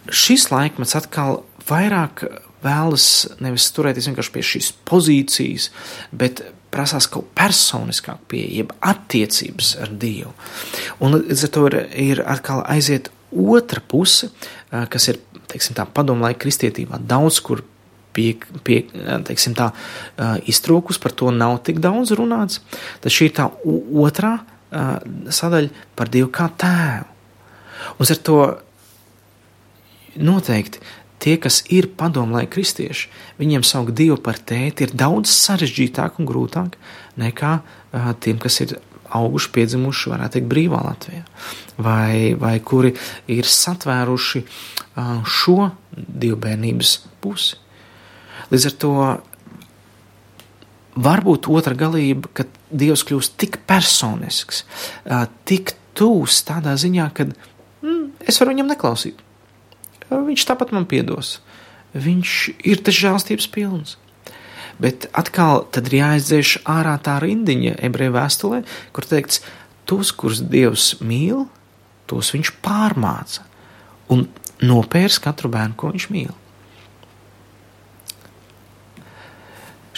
šis 0.08 0.48
laikmets 0.50 0.96
atkal 0.98 1.42
vairāk 1.68 2.24
vēlas 2.64 3.08
nevis 3.44 3.68
turēties 3.76 4.08
vienkārši 4.10 4.34
pie 4.34 4.46
šīs 4.46 4.70
pozīcijas, 4.88 5.68
bet 6.10 6.42
prasās 6.74 7.06
kaut 7.10 7.28
personiskāk 7.38 8.24
pieeja, 8.28 8.62
jeb 8.62 8.72
attiecības 8.84 9.76
ar 9.84 9.92
Dievu. 10.00 10.32
Un 11.04 11.20
līdz 11.20 11.46
ar 11.46 11.54
to 11.54 11.68
ir, 11.70 11.78
ir 12.08 12.24
atkal 12.26 12.64
aiziet 12.68 13.12
otra 13.32 13.82
puse, 13.84 14.30
kas 14.70 15.08
ir, 15.12 15.20
tā, 15.48 15.84
padomu 15.84 16.26
laika 16.26 16.42
kristietībā 16.44 17.00
daudz 17.00 17.40
kur 17.44 17.64
pie, 18.16 18.34
pie 18.64 18.82
teiksim 19.28 19.56
tā, 19.58 19.70
iztrūkus, 20.50 21.00
par 21.02 21.14
to 21.16 21.32
nav 21.34 21.58
tik 21.66 21.82
daudz 21.84 22.14
runāts, 22.18 22.62
tad 23.02 23.14
šī 23.14 23.30
ir 23.30 23.36
tā 23.38 23.50
otrā 24.06 24.38
sadaļa 24.70 25.86
par 25.96 26.10
Dievu 26.12 26.30
kā 26.34 26.50
tēvu. 26.60 27.06
Un 27.98 28.10
ar 28.10 28.18
to 28.26 28.38
noteikti 30.18 30.82
tie, 31.22 31.36
kas 31.40 31.62
ir 31.74 31.88
padomlaika 31.98 32.52
kristieši, 32.56 33.08
viņiem 33.40 33.64
saukt 33.66 33.96
Dievu 33.98 34.18
par 34.22 34.38
tēti 34.38 34.86
ir 34.86 34.94
daudz 34.98 35.32
sarežģītāk 35.34 36.20
un 36.20 36.28
grūtāk 36.28 36.76
nekā 37.18 37.52
tiem, 38.22 38.38
kas 38.42 38.60
ir 38.64 38.76
auguši, 39.16 39.52
piedzimuši, 39.54 40.10
varētu 40.12 40.38
teikt, 40.38 40.50
brīvā 40.50 40.82
Latvijā, 40.84 41.22
vai, 41.80 42.34
vai 42.38 42.56
kuri 42.64 42.94
ir 43.32 43.48
satvēruši 43.48 44.44
šo 45.38 45.70
divbērnības 45.94 46.94
pusi. 47.22 47.58
Līdz 48.52 48.68
ar 48.70 48.76
to 48.84 48.92
varbūt 50.98 51.50
otra 51.52 51.76
galība, 51.78 52.30
ka 52.32 52.48
Dievs 52.68 53.04
kļūst 53.08 53.38
tik 53.40 53.62
personisks, 53.68 54.64
tik 55.48 55.72
tūs 55.96 56.42
tādā 56.44 56.74
ziņā, 56.78 57.06
ka 57.16 57.24
mm, 57.30 58.04
es 58.28 58.40
varu 58.42 58.52
viņam 58.52 58.68
neklausīt 58.74 59.24
viņš 60.10 60.46
tāpat 60.48 60.72
man 60.72 60.86
piedos. 60.88 61.38
Viņš 61.96 62.34
ir 62.68 62.82
tas 62.84 62.96
žēlstības 62.96 63.48
pilns. 63.52 63.96
Bet 64.82 65.08
atkal 65.18 65.64
tad 65.74 65.90
ir 65.90 65.98
jāizdzēš 66.00 66.58
ārā 66.70 66.94
tā 67.02 67.18
rindiņa 67.22 67.78
ebreju 67.88 68.14
vēstulē, 68.14 68.60
kur 68.94 69.06
teikts, 69.08 69.42
tos, 69.88 70.12
kurus 70.14 70.42
Dievs 70.44 70.92
mīl, 71.02 71.46
tos 72.08 72.30
viņš 72.34 72.52
pārmāca 72.64 73.46
un 74.12 74.28
nopērs 74.62 75.18
katru 75.22 75.50
bērnu, 75.52 75.76
ko 75.78 75.92
viņš 75.94 76.06
mīl. 76.14 76.34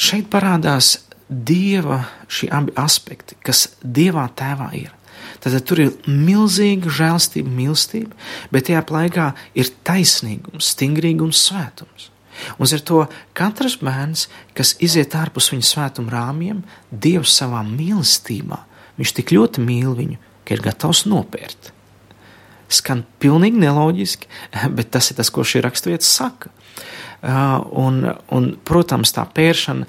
Šeit 0.00 0.30
parādās 0.32 0.96
Dieva 1.30 2.00
šie 2.32 2.48
abi 2.50 2.72
aspekti, 2.80 3.36
kas 3.44 3.68
Dievā 3.84 4.24
tēvā 4.34 4.72
ir. 4.78 4.94
Tad 5.40 5.54
tur 5.68 5.80
ir 5.84 5.92
milzīga 6.08 6.90
žēlstība, 6.92 7.52
mīlestība, 7.54 8.16
bet 8.52 8.66
tajā 8.68 8.82
laikā 8.96 9.28
ir 9.56 9.70
taisnīgums, 9.86 10.72
stingrīgums, 10.74 11.44
svētums. 11.48 12.08
Un 12.58 12.70
ar 12.70 12.84
to 12.86 13.02
katrs 13.36 13.78
bērns, 13.80 14.28
kas 14.56 14.74
iziet 14.82 15.16
ārpus 15.18 15.50
viņa 15.52 15.66
svētuma 15.66 16.14
rāmjiem, 16.14 16.62
Dievs 16.90 17.34
savā 17.40 17.62
mīlestībā, 17.66 18.62
viņš 19.00 19.14
tik 19.18 19.34
ļoti 19.36 19.64
mīl 19.64 19.94
viņu, 19.98 20.18
ka 20.44 20.56
ir 20.56 20.64
gatavs 20.64 21.04
nopērt. 21.10 21.72
Skan 22.70 23.04
pilnīgi 23.22 23.60
neloģiski, 23.60 24.30
bet 24.76 24.92
tas 24.94 25.10
ir 25.10 25.20
tas, 25.20 25.32
ko 25.32 25.46
šī 25.46 25.64
raksturvieta 25.66 26.06
saka. 26.06 26.54
Un, 27.20 28.06
un, 28.32 28.46
protams, 28.64 29.12
tā 29.12 29.26
pēršana 29.28 29.84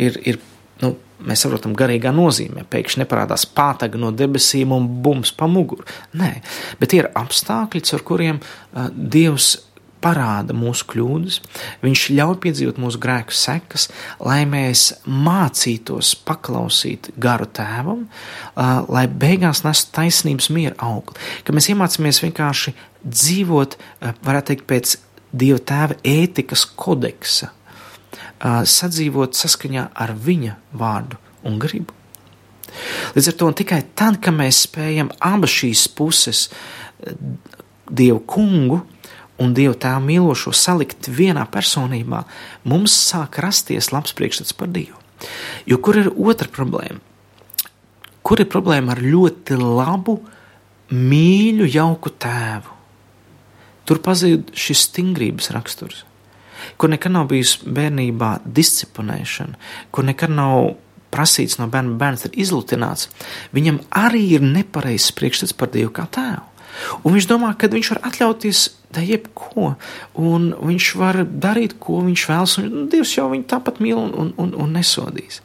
ir, 0.00 0.16
ir 0.24 0.38
nu, 0.80 0.94
mēs 1.28 1.44
saprotam, 1.44 1.74
garīgā 1.78 2.12
nozīmē. 2.14 2.64
Pēkšņi 2.72 3.02
neparādās 3.02 3.44
pātaga 3.56 4.00
no 4.00 4.12
debesīm 4.16 4.72
un 4.74 4.88
bums 5.04 5.34
pa 5.36 5.48
muguru. 5.50 5.86
Nē, 6.18 6.34
bet 6.80 6.96
ir 6.96 7.10
apstākļi, 7.18 7.84
ar 7.96 8.06
kuriem 8.08 8.40
Dievs 8.92 9.54
parāda 10.02 10.56
mūsu 10.56 10.88
kļūdas, 10.92 11.40
Viņš 11.82 12.04
ļauj 12.14 12.36
piedzīvot 12.42 12.78
mūsu 12.82 13.00
grēku 13.02 13.34
sekas, 13.36 13.88
lai 14.22 14.42
mēs 14.48 14.84
mācītos 15.06 16.14
paklausīt 16.26 17.10
garu 17.20 17.48
tēvam, 17.50 18.04
lai 18.56 19.06
beigās 19.06 19.64
nestu 19.66 19.94
taisnības 19.96 20.50
miera 20.54 20.76
augli. 20.82 21.18
Ka 21.46 21.54
mēs 21.56 21.70
iemācāmies 21.72 22.22
vienkārši 22.24 22.74
dzīvot, 23.02 23.78
varētu 24.26 24.52
teikt, 24.52 24.68
pēc 24.70 24.98
Dieva 25.32 25.56
tēva 25.64 25.94
ētikas 26.04 26.66
kodeksa 26.76 27.46
sadzīvot 28.68 29.38
saskaņā 29.38 29.86
ar 29.96 30.12
viņa 30.12 30.58
vārdu 30.76 31.16
un 31.48 31.56
gribu. 31.62 31.94
Līdz 33.16 33.30
ar 33.30 33.36
to 33.40 33.48
tikai 33.62 33.78
tad, 33.96 34.18
kad 34.20 34.36
mēs 34.36 34.66
spējam 34.66 35.08
abas 35.24 35.54
šīs 35.56 35.86
puses, 35.96 36.46
Dievu 37.92 38.20
kungu 38.28 38.82
un 39.42 39.54
Dievu 39.56 39.76
tēvu 39.78 40.04
mīlošo, 40.06 40.52
salikt 40.56 41.08
vienā 41.10 41.44
personībā, 41.50 42.24
mums 42.68 42.94
sāk 43.10 43.40
rasties 43.42 43.90
labs 43.94 44.14
priekšstats 44.18 44.56
par 44.56 44.70
Dievu. 44.74 44.98
Jo 45.66 45.78
kur 45.82 45.98
ir 46.00 46.12
otra 46.12 46.50
problēma? 46.50 47.00
Kur 48.22 48.42
ir 48.42 48.50
problēma 48.50 48.94
ar 48.94 49.02
ļoti 49.02 49.58
labu, 49.58 50.20
mīļu, 50.94 51.66
jauku 51.74 52.14
tēvu? 52.22 52.78
Tur 53.86 53.98
pazūd 54.02 54.54
šis 54.54 54.86
stingrības 54.88 55.50
raksturs 55.54 56.04
kur 56.76 56.90
nekad 56.90 57.12
nav 57.12 57.28
bijusi 57.30 57.66
bērnībā 57.66 58.32
disciplinēšana, 58.44 59.58
kur 59.94 60.06
nekad 60.06 60.32
nav 60.34 60.72
prasīts 61.12 61.58
no 61.60 61.68
bērna, 61.70 61.96
bērns 62.00 62.26
ir 62.28 62.38
izlutināts, 62.44 63.10
viņam 63.52 63.82
arī 64.02 64.24
ir 64.38 64.46
nepareizs 64.46 65.12
priekšstats 65.16 65.56
par 65.56 65.72
Dievu 65.74 65.92
kā 65.94 66.06
tēvu. 66.12 66.48
Un 67.04 67.16
viņš 67.16 67.28
domā, 67.28 67.52
ka 67.58 67.68
viņš 67.68 67.90
var 67.92 68.00
atļauties 68.08 68.62
jebko, 69.00 69.74
un 70.20 70.50
viņš 70.60 70.90
var 71.00 71.22
darīt, 71.24 71.78
ko 71.80 72.02
viņš 72.04 72.26
vēlas, 72.28 72.58
un 72.60 72.90
Dievs 72.92 73.16
jau 73.16 73.30
viņu 73.32 73.48
tāpat 73.48 73.80
mīl 73.80 73.96
un, 73.96 74.12
un, 74.12 74.34
un, 74.36 74.52
un 74.60 74.76
nesodīs. 74.76 75.40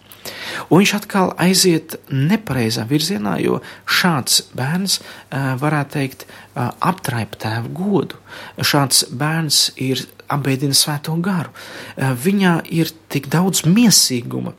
Un 0.68 0.82
viņš 0.82 0.94
atkal 0.98 1.32
aiziet 1.40 1.96
nepareizā 2.12 2.84
virzienā, 2.90 3.38
jo 3.40 3.62
šāds 3.88 4.42
bērns, 4.58 5.00
varētu 5.32 5.96
teikt, 5.96 6.28
aptraipa 6.56 7.40
tēva 7.46 7.72
godu. 7.72 8.20
Šāds 8.60 9.06
bērns 9.08 9.70
ir 9.80 10.04
apbēdina 10.28 10.76
svēto 10.76 11.16
garu. 11.24 11.54
Viņā 11.96 12.60
ir 12.76 12.92
tik 13.14 13.30
daudz 13.32 13.64
miesīguma, 13.68 14.52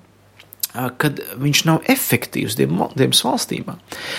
kad 0.73 1.21
viņš 1.41 1.63
nav 1.69 1.87
efektīvs 1.89 2.57
Dievs 2.59 3.23
valstībā. 3.25 3.77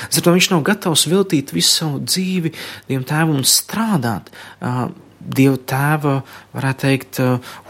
Zato 0.09 0.33
viņš 0.35 0.51
nav 0.53 0.63
gatavs 0.67 1.05
veltīt 1.11 1.53
visu 1.55 1.71
savu 1.83 2.01
dzīvi 2.03 2.53
Dievam 2.89 3.05
tēvam 3.07 3.39
un 3.39 3.47
strādāt 3.47 4.31
Dieva 5.19 5.57
tēva, 5.67 6.15
varētu 6.55 6.85
teikt, 6.85 7.19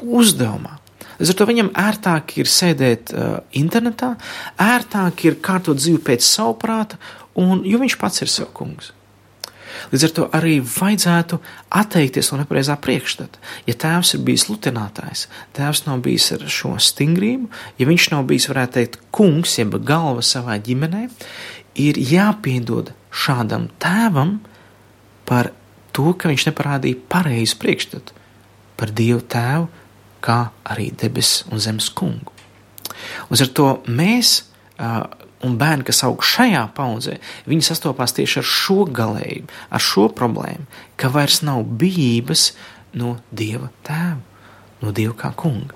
uzdevumā. 0.06 0.78
Līdz 1.20 1.34
ar 1.34 1.38
to 1.40 1.48
viņam 1.50 1.72
ērtāk 1.76 2.38
ir 2.40 2.48
sēdēt 2.48 3.12
uh, 3.12 3.42
internetā, 3.60 4.14
ērtāk 4.64 5.26
ir 5.28 5.40
kārtot 5.44 5.82
dzīvi 5.82 6.00
pēc 6.08 6.24
savu 6.24 6.56
prāta, 6.62 6.96
un, 7.36 7.66
jo 7.68 7.82
viņš 7.82 7.98
pats 8.00 8.24
ir 8.24 8.32
sev 8.32 8.54
kungs. 8.56 8.94
Līdz 9.92 10.06
ar 10.08 10.14
to 10.16 10.28
arī 10.36 10.56
vajadzētu 10.64 11.40
atteikties 11.82 12.32
no 12.32 12.40
nepareizā 12.42 12.76
priekšstata. 12.82 13.42
Ja 13.70 13.76
tēvs 13.80 14.16
ir 14.16 14.24
bijis 14.28 14.48
lutinātājs, 14.50 15.28
tēvs 15.58 15.86
nav 15.88 16.04
bijis 16.06 16.32
ar 16.36 16.46
šo 16.52 16.76
stingrību, 16.82 17.50
ja 17.80 17.90
viņš 17.90 18.10
nav 18.14 18.26
bijis, 18.30 18.50
varētu 18.52 18.78
teikt, 18.80 19.00
kungs, 19.16 19.58
jeb 19.60 19.78
galva 19.86 20.24
savā 20.26 20.58
ģimenē, 20.64 21.08
ir 21.80 22.00
jāpiedod 22.02 22.94
šādam 23.10 23.70
tēvam 23.82 24.40
par 25.30 25.52
to, 25.96 26.14
ka 26.14 26.32
viņš 26.32 26.50
neparādīja 26.50 27.02
pareizu 27.12 27.60
priekšstatu 27.62 28.18
par 28.80 28.94
Dievu 28.96 29.22
tēvu, 29.28 29.68
kā 30.24 30.40
arī 30.68 30.90
debesu 30.96 31.48
un 31.52 31.62
zemes 31.64 31.90
kungu. 31.96 32.34
Uz 33.32 33.44
ar 33.44 33.52
to 33.56 33.68
mēs 33.88 34.42
un 35.46 35.56
bērni, 35.60 35.86
kas 35.88 36.04
aug 36.08 36.24
šajā 36.26 36.66
paudzē, 36.76 37.18
viņi 37.50 37.68
sastopās 37.70 38.16
tieši 38.18 38.42
ar 38.42 38.48
šo 38.48 38.80
galējumu, 38.96 39.50
ar 39.72 39.84
šo 39.84 40.10
problēmu, 40.16 40.68
ka 41.00 41.12
vairs 41.14 41.42
nav 41.48 41.64
bijības 41.80 42.52
no 43.00 43.18
Dieva 43.32 43.72
tēva, 43.88 44.20
no 44.84 44.96
Dieva 44.96 45.16
kā 45.20 45.34
kunga. 45.38 45.76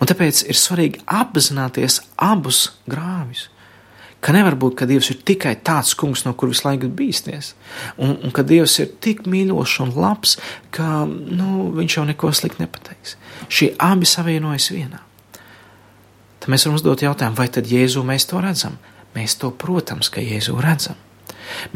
Un 0.00 0.08
tāpēc 0.10 0.44
ir 0.50 0.58
svarīgi 0.58 1.02
apzināties 1.08 2.00
abus 2.20 2.66
grāvis, 2.90 3.48
Ka 4.22 4.30
nevar 4.30 4.54
būt, 4.54 4.76
ka 4.78 4.86
Dievs 4.86 5.08
ir 5.10 5.18
tikai 5.26 5.56
tāds 5.66 5.96
kungs, 5.98 6.22
no 6.22 6.30
kur 6.38 6.52
visu 6.52 6.62
laiku 6.68 6.86
bīsties, 6.86 7.56
un, 7.98 8.14
un 8.22 8.30
ka 8.34 8.44
Dievs 8.46 8.76
ir 8.78 8.92
tik 9.02 9.24
mīļošs 9.26 9.80
un 9.82 9.90
labs, 9.98 10.36
ka 10.70 11.02
nu, 11.08 11.72
viņš 11.74 11.96
jau 11.98 12.04
neko 12.06 12.30
sliktu 12.30 12.62
nepateiks. 12.62 13.16
Šie 13.50 13.72
abi 13.82 14.06
savienojas 14.06 14.68
vienā. 14.70 15.02
Tad 16.42 16.50
mēs 16.50 16.66
varam 16.66 16.74
uzdot 16.80 17.04
jautājumu, 17.04 17.38
vai 17.38 17.46
tad 17.54 17.70
Jēzu 17.70 18.02
mēs 18.06 18.26
to 18.26 18.40
redzam? 18.42 18.80
Mēs 19.14 19.36
to, 19.38 19.52
protams, 19.54 20.10
ka 20.10 20.24
Jēzu 20.24 20.56
redzam. 20.58 20.98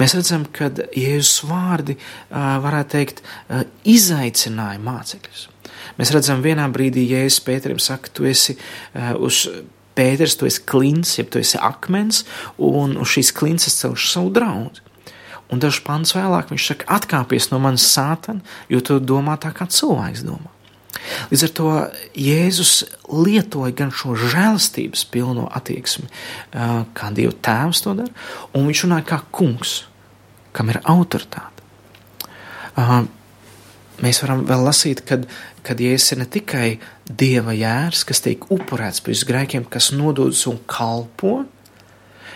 Mēs 0.00 0.16
redzam, 0.16 0.46
ka 0.50 0.70
Jēzus 0.96 1.44
vārdi, 1.46 1.94
varētu 2.32 2.92
teikt, 2.96 3.22
izaicināja 3.86 4.80
mācekļus. 4.82 5.44
Mēs 6.00 6.10
redzam, 6.16 6.42
vienā 6.42 6.66
brīdī 6.72 7.04
Jēzus 7.12 7.44
Pēterim 7.46 7.78
saka, 7.82 8.10
tu 8.10 8.26
esi 8.26 8.56
uz 9.22 9.44
Pēters, 9.96 10.34
tu 10.36 10.48
esi 10.48 10.64
klints, 10.66 11.14
jeb 11.20 11.30
tu 11.32 11.40
esi 11.40 11.60
akmens, 11.62 12.24
un 12.58 12.98
uz 13.00 13.14
šīs 13.14 13.30
klints 13.36 13.70
es 13.70 13.78
celšu 13.84 14.10
savu 14.16 14.34
draugu. 14.34 14.82
Un 15.52 15.62
dažs 15.62 15.78
pants 15.86 16.16
vēlāk 16.16 16.50
viņš 16.50 16.66
saka, 16.72 16.90
atkāpies 16.98 17.52
no 17.52 17.62
manas 17.62 17.86
sātana, 17.86 18.42
jo 18.72 18.82
tu 18.82 18.98
domā 18.98 19.38
tā, 19.38 19.54
kā 19.54 19.68
cilvēks 19.70 20.26
domā. 20.26 20.50
Līdz 21.30 21.44
ar 21.46 21.52
to 21.58 21.72
Jēzus 22.18 22.72
lietoja 23.10 23.74
gan 23.76 23.92
šo 23.94 24.14
žēlastības 24.18 25.04
pilno 25.12 25.48
attieksmi, 25.58 26.08
kā 26.96 27.10
Dieva 27.16 27.34
tēvs 27.46 27.82
to 27.84 27.94
dara, 27.98 28.26
un 28.54 28.68
viņš 28.68 28.84
runāja 28.86 29.08
kā 29.10 29.20
kungs, 29.34 29.78
kam 30.56 30.72
ir 30.72 30.80
autoritāte. 30.84 31.64
Mēs 34.04 34.20
varam 34.20 34.44
vēl 34.48 34.64
lasīt, 34.66 35.02
kad, 35.08 35.24
kad 35.64 35.80
Jēzus 35.80 36.12
ir 36.12 36.20
ne 36.20 36.28
tikai 36.28 36.68
Dieva 37.08 37.54
jērs, 37.56 38.04
kas 38.04 38.20
tiek 38.24 38.42
upurēts 38.52 39.00
par 39.04 39.20
grēkiem, 39.30 39.64
kas 39.72 39.92
nododas 39.96 40.42
un 40.50 40.58
kalpo, 40.68 41.44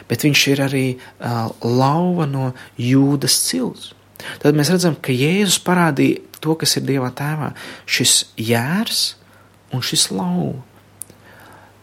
bet 0.09 0.25
viņš 0.27 0.47
ir 0.51 0.63
arī 0.65 0.87
lauva 1.21 2.27
no 2.27 2.53
jūdas 2.81 3.37
cilts. 3.49 3.93
Tad 4.41 4.57
mēs 4.57 4.73
redzam, 4.73 4.97
ka 5.01 5.13
Jēzus 5.17 5.61
parādīja 5.65 6.25
to, 6.43 6.57
kas 6.59 6.77
ir 6.79 6.87
Dieva 6.89 7.13
tēvā. 7.17 7.53
Šis 7.89 8.25
jērs 8.41 9.05
un 9.75 9.85
šis 9.85 10.09
lauva. 10.15 10.65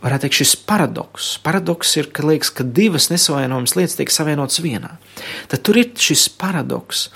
Varētu 0.04 0.28
teikt, 0.28 0.38
šis 0.44 0.54
paradoks. 0.70 1.32
Paradoks 1.42 1.96
ir, 1.98 2.12
ka 2.14 2.26
liekas, 2.28 2.52
ka 2.54 2.64
divas 2.64 3.10
nesavienojamas 3.10 3.74
lietas 3.80 3.98
tiek 3.98 4.14
savienotas 4.14 4.62
vienā. 4.62 4.94
Tad 5.50 5.64
tur 5.66 5.80
ir 5.82 5.90
šis 5.98 6.28
paradoks, 6.38 7.08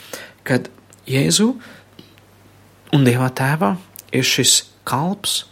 kad 0.47 0.71
Jēzu 1.09 1.53
un 2.95 3.05
Dieva 3.05 3.29
tēvā 3.33 3.75
ir 4.15 4.25
šis 4.25 4.63
kalps 4.87 5.43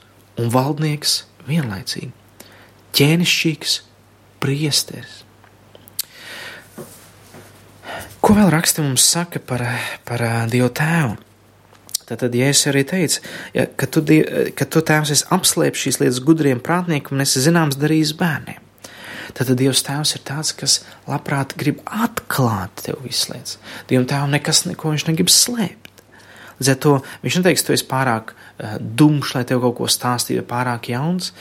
un 0.42 0.50
valdnieks 0.54 1.24
vienlaicīgi. 1.48 2.12
Ķēnišķīgs 2.98 3.80
priesteris. 4.42 5.24
Ko 8.20 8.36
vēl 8.36 8.50
raksti 8.52 8.84
mums 8.84 9.06
saka 9.06 9.40
par, 9.40 9.64
par 10.06 10.26
Dievu 10.52 10.74
tēvu? 10.76 11.16
Tad, 12.10 12.34
Jēzus 12.34 12.72
arī 12.72 12.82
teica, 12.90 13.22
ja, 13.54 13.68
ka, 13.70 13.86
tu, 13.86 14.02
ka 14.58 14.66
tu 14.66 14.82
tēvs 14.86 15.14
esi 15.14 15.28
apslēpis 15.36 15.86
šīs 15.86 16.02
lietas 16.02 16.24
gudriem 16.26 16.62
prātniekiem 16.64 17.18
un 17.18 17.26
esi 17.26 17.44
zināms 17.46 17.78
darījis 17.78 18.16
bērniem. 18.18 18.66
Tad, 19.38 19.52
Dievs 19.60 19.84
tēvs 19.86 20.16
ir 20.18 20.24
tāds, 20.26 20.52
kas 20.58 20.80
labprāt 21.10 21.54
grib 21.60 21.84
atklāt 21.86 22.82
tev 22.86 22.98
visas 23.04 23.30
lietas. 23.30 23.60
Dievam 23.90 24.08
tēvam 24.10 24.34
nekas, 24.34 24.64
neko 24.66 24.96
viņš 24.96 25.06
negrib 25.10 25.30
slēpt. 25.34 26.04
Līdz 26.60 26.72
ar 26.74 26.80
to 26.84 26.96
viņš 27.24 27.40
neteiks, 27.40 27.64
tu 27.64 27.76
esi 27.76 27.88
pārāk 27.88 28.34
uh, 28.34 28.76
dumšs, 28.80 29.36
lai 29.38 29.46
tev 29.48 29.62
kaut 29.64 29.78
ko 29.78 29.90
stāstītu, 29.92 30.44
pārāk 30.50 30.92
jauns. 30.92 31.32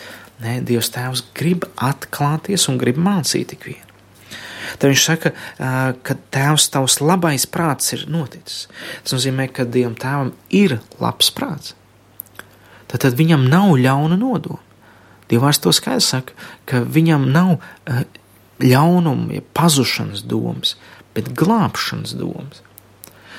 Nē, 0.45 0.61
Dievs 0.69 0.93
tēvs 0.95 1.25
grib 1.35 1.67
atklāties 1.75 2.69
un 2.71 2.79
grib 2.79 3.01
mācīt 3.03 3.55
tik 3.55 3.71
vienu. 3.73 3.88
Tad 4.77 4.91
viņš 4.91 5.05
saka, 5.09 5.33
ka 5.57 6.17
tēvs 6.35 6.69
tavs 6.75 7.01
labais 7.01 7.49
prāts 7.49 7.95
ir 7.97 8.05
noticis. 8.13 8.67
Tas 9.03 9.17
nozīmē, 9.17 9.49
ka 9.49 9.65
Dievam 9.65 9.97
tēvam 9.99 10.33
ir 10.53 10.79
labs 11.01 11.33
prāts. 11.35 11.75
Tad, 12.89 13.03
tad 13.05 13.19
viņam 13.19 13.49
nav 13.49 13.77
ļauna 13.81 14.17
nodoma. 14.21 14.61
Dievs 15.29 15.61
to 15.61 15.73
skaidri 15.77 16.05
saka, 16.05 16.37
ka 16.69 16.81
viņam 16.85 17.27
nav 17.33 17.59
ļaunuma, 18.65 19.35
ja 19.37 19.45
pazušanas 19.57 20.25
domas, 20.25 20.77
bet 21.17 21.29
glābšanas 21.37 22.17
domas. 22.17 22.63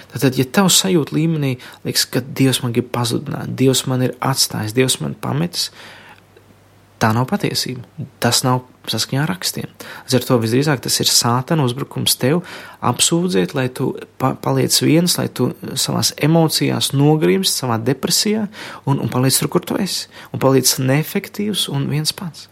Tad, 0.10 0.38
ja 0.38 0.46
tev 0.46 0.70
sajūta 0.74 1.14
līmenī 1.14 1.56
liekas, 1.86 2.06
ka 2.10 2.22
Dievs 2.22 2.64
man 2.64 2.74
grib 2.74 2.90
pazudināt, 2.94 3.54
Dievs 3.58 3.86
man 3.90 4.06
ir 4.06 4.16
atstājis, 4.26 4.74
Dievs 4.78 5.00
man 5.04 5.16
pametis, 5.18 5.70
tā 7.02 7.12
nav 7.16 7.28
patiesība. 7.30 7.86
Tas 8.22 8.42
nav 8.46 8.64
saskaņā 8.94 9.22
ar 9.24 9.32
rakstiem. 9.34 9.70
Līdz 10.06 10.18
ar 10.18 10.26
to 10.28 10.38
visdrīzāk 10.44 10.84
tas 10.84 11.00
ir 11.02 11.10
sātana 11.12 11.66
uzbrukums 11.68 12.16
tev, 12.20 12.42
apsūdzēt, 12.86 13.56
lai 13.58 13.68
tu 13.74 13.92
pa, 14.22 14.34
paliec 14.40 14.76
viens, 14.84 15.16
lai 15.20 15.28
tu 15.30 15.52
savās 15.80 16.14
emocijās 16.18 16.92
nogrimst, 16.96 17.62
savā 17.62 17.80
depresijā 17.82 18.48
un, 18.86 19.00
un 19.00 19.12
paliec 19.12 19.38
tur, 19.40 19.52
kur 19.54 19.66
tu 19.66 19.80
esi. 19.82 20.08
Un 20.34 20.44
paliec 20.44 20.72
neefektīvs 20.80 21.68
un 21.74 21.90
viens 21.92 22.14
pats. 22.16 22.48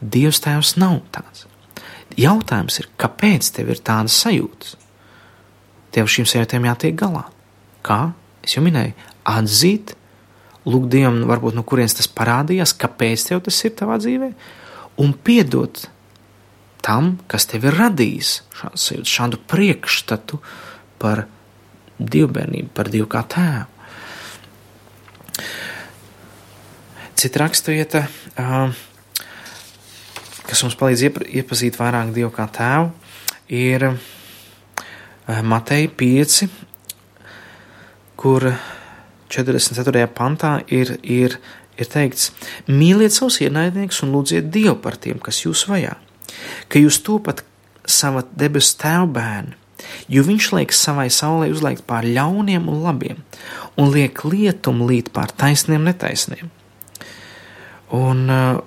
Dievs 0.00 0.42
tēvs 0.44 0.74
nav 0.80 1.00
tāds. 1.14 1.46
Jautājums 2.20 2.78
ir, 2.78 2.90
kāpēc 3.00 3.50
tev 3.56 3.72
ir 3.74 3.80
tādas 3.82 4.16
sajūtas? 4.22 4.76
Tev 5.94 6.10
šīm 6.10 6.26
sajūtām 6.28 6.66
jātiek 6.68 6.96
galā. 6.98 7.24
Kā? 7.86 8.14
Es 8.44 8.56
jau 8.56 8.62
minēju, 8.64 8.92
atzīt, 9.30 9.94
lūgt 10.68 10.92
Dievam, 10.92 11.22
varbūt 11.28 11.56
no 11.56 11.64
kurienes 11.66 11.96
tas 11.96 12.08
parādījās, 12.10 12.74
kāpēc 12.78 13.28
tev 13.28 13.42
tas 13.46 13.58
ir 13.66 13.74
tavā 13.78 13.98
dzīvēm 14.02 14.36
un 15.00 15.14
piedot 15.26 15.86
tam, 16.84 17.14
kas 17.30 17.48
tev 17.50 17.64
ir 17.68 17.78
radījis 17.78 18.34
šādu, 18.58 19.04
šādu 19.08 19.40
priekšstatu 19.50 20.40
par 21.00 21.24
dievbijību, 21.98 22.70
par 22.74 22.90
Dievu 22.92 23.08
kā 23.10 23.22
tēvu. 23.30 23.70
Cita 27.14 27.40
raksturvieta, 27.40 28.04
kas 30.44 30.64
mums 30.64 30.76
palīdz 30.76 31.06
iepazīt 31.40 31.78
vairāk 31.80 32.12
Dievu 32.16 32.32
kā 32.34 32.48
tēvu, 32.52 32.90
ir 33.48 33.88
Mateja 35.46 35.88
5, 35.88 36.48
kur 38.20 38.50
44. 39.32 40.04
pantā 40.12 40.58
ir, 40.68 40.98
ir 41.02 41.38
ir 41.78 41.90
teikts: 41.90 42.30
Mīliet 42.68 43.14
savus 43.14 43.40
ienaidniekus 43.44 44.02
un 44.06 44.14
lūdziet 44.14 44.50
Dievu 44.54 44.76
par 44.82 44.98
tiem, 45.00 45.20
kas 45.22 45.42
jūs 45.44 45.66
vajā, 45.70 45.96
ka 46.68 46.82
jūs 46.82 47.00
topat 47.04 47.44
sava 47.84 48.24
debesu 48.36 48.76
tēva 48.80 49.06
bērni, 49.16 49.56
jo 50.08 50.24
viņš 50.26 50.50
liek 50.56 50.74
savai 50.74 51.08
saulē 51.12 51.50
uzliekt 51.52 51.84
pār 51.88 52.06
ļauniem 52.08 52.68
un 52.70 52.82
labiem, 52.84 53.20
un 53.80 53.90
liek 53.92 54.24
lietumu 54.24 54.88
līt 54.88 55.10
pār 55.14 55.32
taisniem 55.36 55.84
netaisniem. 55.88 56.50
Un, 57.94 58.24
uh, 58.30 58.58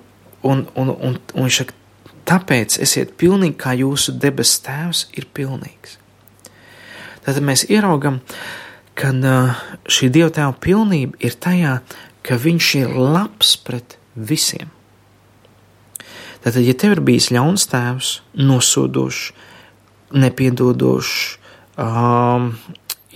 un, 0.46 0.64
un, 0.78 0.94
un, 0.94 1.18
un 1.34 1.50
saka, 1.52 1.74
tāpēc 2.28 2.78
esiet 2.84 3.16
pilnīgi, 3.20 3.58
kā 3.60 3.74
jūsu 3.76 4.14
debesu 4.20 4.62
tēvs 4.68 5.08
ir 5.18 5.26
pilnīgs. 5.34 5.98
Tad 7.26 7.40
mēs 7.44 7.66
ieraugam, 7.68 8.22
ka 8.98 9.10
uh, 9.12 9.58
šī 9.90 10.08
dieva 10.14 10.30
tēva 10.34 10.54
pilnība 10.62 11.18
ir 11.24 11.36
tajā, 11.36 11.78
ka 12.26 12.38
viņš 12.40 12.72
ir 12.80 12.96
labs 12.96 13.54
pret 13.64 13.98
visiem. 14.14 14.70
Tātad, 16.42 16.62
ja 16.62 16.74
tev 16.78 16.96
ir 16.96 17.04
bijis 17.04 17.30
ļauns 17.34 17.66
tēvs, 17.70 18.12
nosodošs, 18.38 19.32
nepiedodošs, 20.14 21.16
um, 21.82 22.52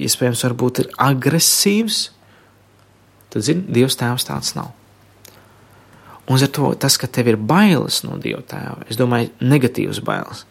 iespējams, 0.03 0.45
varbūt 0.49 0.83
ir 0.83 0.91
agresīvs, 1.01 2.05
tad, 3.33 3.45
zini, 3.47 3.67
Dievs 3.73 3.99
tēvs 4.01 4.27
tāds 4.29 4.55
nav. 4.59 4.73
Un 6.31 6.39
ar 6.39 6.51
to 6.55 6.71
tas, 6.79 6.97
ka 6.99 7.09
tev 7.11 7.33
ir 7.33 7.39
bailes 7.39 8.03
no 8.07 8.17
Dieva 8.23 8.43
tēva, 8.47 8.87
es 8.91 8.99
domāju, 8.99 9.33
negatīvas 9.43 10.01
bailes. 10.07 10.45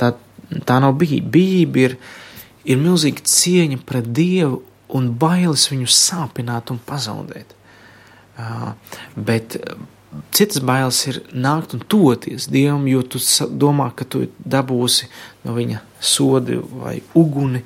Tā, 0.00 0.14
tā 0.66 0.78
nav 0.82 0.96
bijība. 1.00 1.28
Bijība 1.36 1.82
ir, 1.84 1.96
ir 2.64 2.80
milzīga 2.80 3.24
cieņa 3.28 3.80
pret 3.86 4.08
Dievu 4.16 4.62
un 4.96 5.10
bailes 5.20 5.68
viņu 5.70 5.88
sāpināt 5.92 6.72
un 6.72 6.80
pazaudēt. 6.86 7.56
Bet 9.16 9.58
citas 10.34 10.62
bailes 10.66 11.00
ir 11.10 11.20
nākt 11.32 11.74
un 11.76 11.84
toties 11.86 12.48
Dievam, 12.50 12.86
jo 12.90 13.02
tu 13.06 13.20
domā, 13.50 13.90
ka 13.96 14.06
tu 14.08 14.26
dabūsi 14.38 15.08
no 15.44 15.54
viņa 15.56 15.82
sodi 16.00 16.58
vai 16.58 16.98
uguni, 17.18 17.62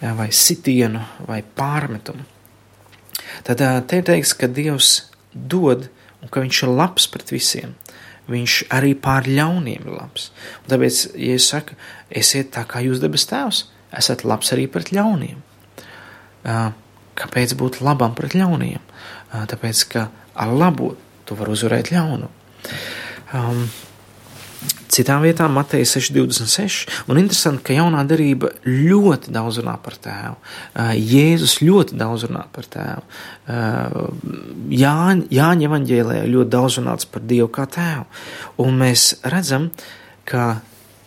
vai 0.00 0.28
sitienu, 0.34 1.02
vai 1.28 1.40
pārmetumu. 1.42 2.26
Tad 3.44 3.60
te 3.88 3.98
ir 3.98 4.06
teikts, 4.06 4.34
ka 4.36 4.48
Dievs 4.48 4.90
dod 5.32 5.88
un 6.22 6.30
ka 6.32 6.42
viņš 6.44 6.62
ir 6.64 6.74
labs 6.76 7.08
pret 7.10 7.32
visiem. 7.34 7.74
Viņš 8.30 8.60
arī 8.72 8.94
pār 8.96 9.26
ļauniem 9.28 9.84
ir 9.84 9.96
labs. 9.98 10.30
Un 10.62 10.72
tāpēc, 10.72 11.00
ja 11.20 11.34
es 11.36 11.48
saku, 11.50 11.76
esiet 12.08 12.54
tā 12.54 12.64
kā 12.68 12.80
jūs 12.84 13.02
debes 13.02 13.26
tēvs, 13.28 13.66
esat 13.92 14.24
labs 14.24 14.54
arī 14.54 14.64
pret 14.72 14.94
ļauniem. 14.96 15.42
Kāpēc 17.18 17.54
būt 17.58 17.80
labam 17.84 18.14
pret 18.18 18.36
ļauniem? 18.38 18.82
Tāpēc, 19.50 19.86
ka 19.90 20.08
ar 20.34 20.52
labu 20.54 20.94
tu 21.24 21.38
vari 21.38 21.54
uzvarēt 21.54 21.90
ļaunu. 21.94 22.30
Um, 23.34 23.66
Citām 24.94 25.24
vietām 25.24 25.56
Mateja 25.56 25.86
6,26. 25.88 26.84
Un 27.10 27.18
interesanti, 27.18 27.64
ka 27.66 27.74
jaunā 27.74 28.04
darība 28.06 28.52
ļoti 28.62 29.32
daudz 29.34 29.58
runā 29.62 29.74
par 29.82 29.96
tēvu. 29.98 30.36
Jēzus 31.00 31.56
ļoti 31.64 31.98
daudz 31.98 32.28
runā 32.28 32.44
par 32.54 32.68
tēvu. 32.70 33.02
Jāņa, 34.78 35.26
Jāņa 35.34 35.68
evaņģēlē 35.68 36.20
ļoti 36.30 36.54
daudz 36.54 36.78
runāts 36.78 37.10
par 37.10 37.26
Dievu 37.26 37.50
kā 37.56 37.66
tēvu. 37.74 38.06
Un 38.62 38.78
mēs 38.84 39.08
redzam, 39.34 39.72
ka 40.30 40.60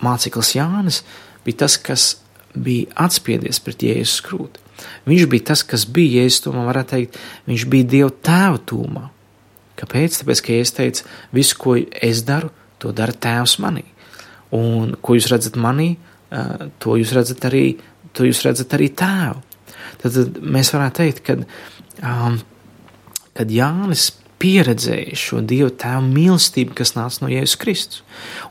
māceklis 0.04 0.52
Jānis 0.58 1.00
bija 1.46 1.64
tas, 1.64 1.78
kas 1.80 2.10
bija 2.52 2.92
atspiedies 3.08 3.62
pret 3.64 3.88
Jēzus 3.88 4.20
krūti. 4.26 4.67
Viņš 5.08 5.28
bija 5.30 5.48
tas, 5.52 5.64
kas 5.66 5.86
bija 5.90 6.22
Jēzus 6.22 6.44
tūmā, 6.46 6.64
varētu 6.68 6.94
teikt, 6.94 7.18
viņš 7.48 7.66
bija 7.72 7.88
Dieva 7.94 8.10
tēva 8.28 8.60
tūmā. 8.70 9.04
Kāpēc? 9.78 10.20
Tāpēc, 10.22 10.42
ka 10.44 10.56
Jēzus 10.56 10.76
teica, 10.76 11.08
visu, 11.34 11.58
ko 11.60 11.76
es 11.78 12.22
daru, 12.26 12.50
to 12.82 12.92
dara 12.96 13.14
tēvs 13.14 13.58
manī. 13.62 13.84
Un 14.54 14.94
ko 15.02 15.16
jūs 15.18 15.28
redzat 15.32 15.58
manī, 15.60 15.92
to 16.82 16.96
jūs 16.98 17.14
redzat 17.16 17.44
arī, 17.48 17.64
to 18.16 18.26
jūs 18.28 18.44
redzat 18.46 18.74
arī 18.78 18.90
tēvu. 18.96 19.42
Tad, 19.98 20.14
tad 20.14 20.38
mēs 20.42 20.70
varētu 20.74 21.02
teikt, 21.02 21.24
ka 21.26 21.36
um, 22.06 22.38
kad 23.38 23.50
Jānis 23.54 24.10
pieredzēja 24.42 25.16
šo 25.18 25.40
Dieva 25.46 25.70
tēva 25.74 26.02
mīlestību, 26.04 26.76
kas 26.78 26.94
nāca 26.96 27.24
no 27.24 27.30
Jēzus 27.32 27.58
Kristus. 27.60 28.02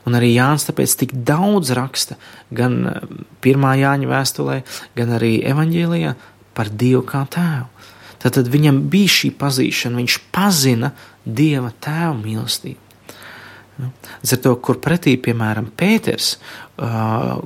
Un 0.06 0.16
arī 0.18 0.34
Jānis 0.34 0.68
tāpēc 0.68 0.96
tik 1.02 1.14
daudz 1.28 1.72
raksta 1.76 2.18
gan 2.54 2.80
pirmā 3.44 3.74
Jāņa 3.80 4.10
vēstulē, 4.10 4.60
gan 4.98 5.14
arī 5.18 5.38
evaņģēlijā 5.48 6.14
par 6.56 6.72
Dievu 6.74 7.04
kā 7.08 7.24
tēvu. 7.32 7.68
Tad, 8.18 8.34
tad 8.34 8.50
viņam 8.50 8.82
bija 8.90 9.14
šī 9.14 9.32
pazīšana, 9.38 10.00
viņš 10.00 10.18
pazina 10.34 10.92
Dieva 11.24 11.70
tēva 11.84 12.16
mīlestību. 12.18 12.84
Nu, 13.78 13.92
līdz 14.24 14.34
ar 14.34 14.40
to, 14.42 14.56
kur 14.64 14.80
pretī, 14.82 15.14
piemēram, 15.22 15.68
Pēters 15.78 16.32
uh, 16.82 17.38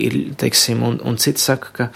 ir, 0.00 0.16
teiksim, 0.40 0.80
un, 0.86 0.96
un 1.04 1.18
citi 1.20 1.42
saka, 1.42 1.74
ka, 1.76 1.88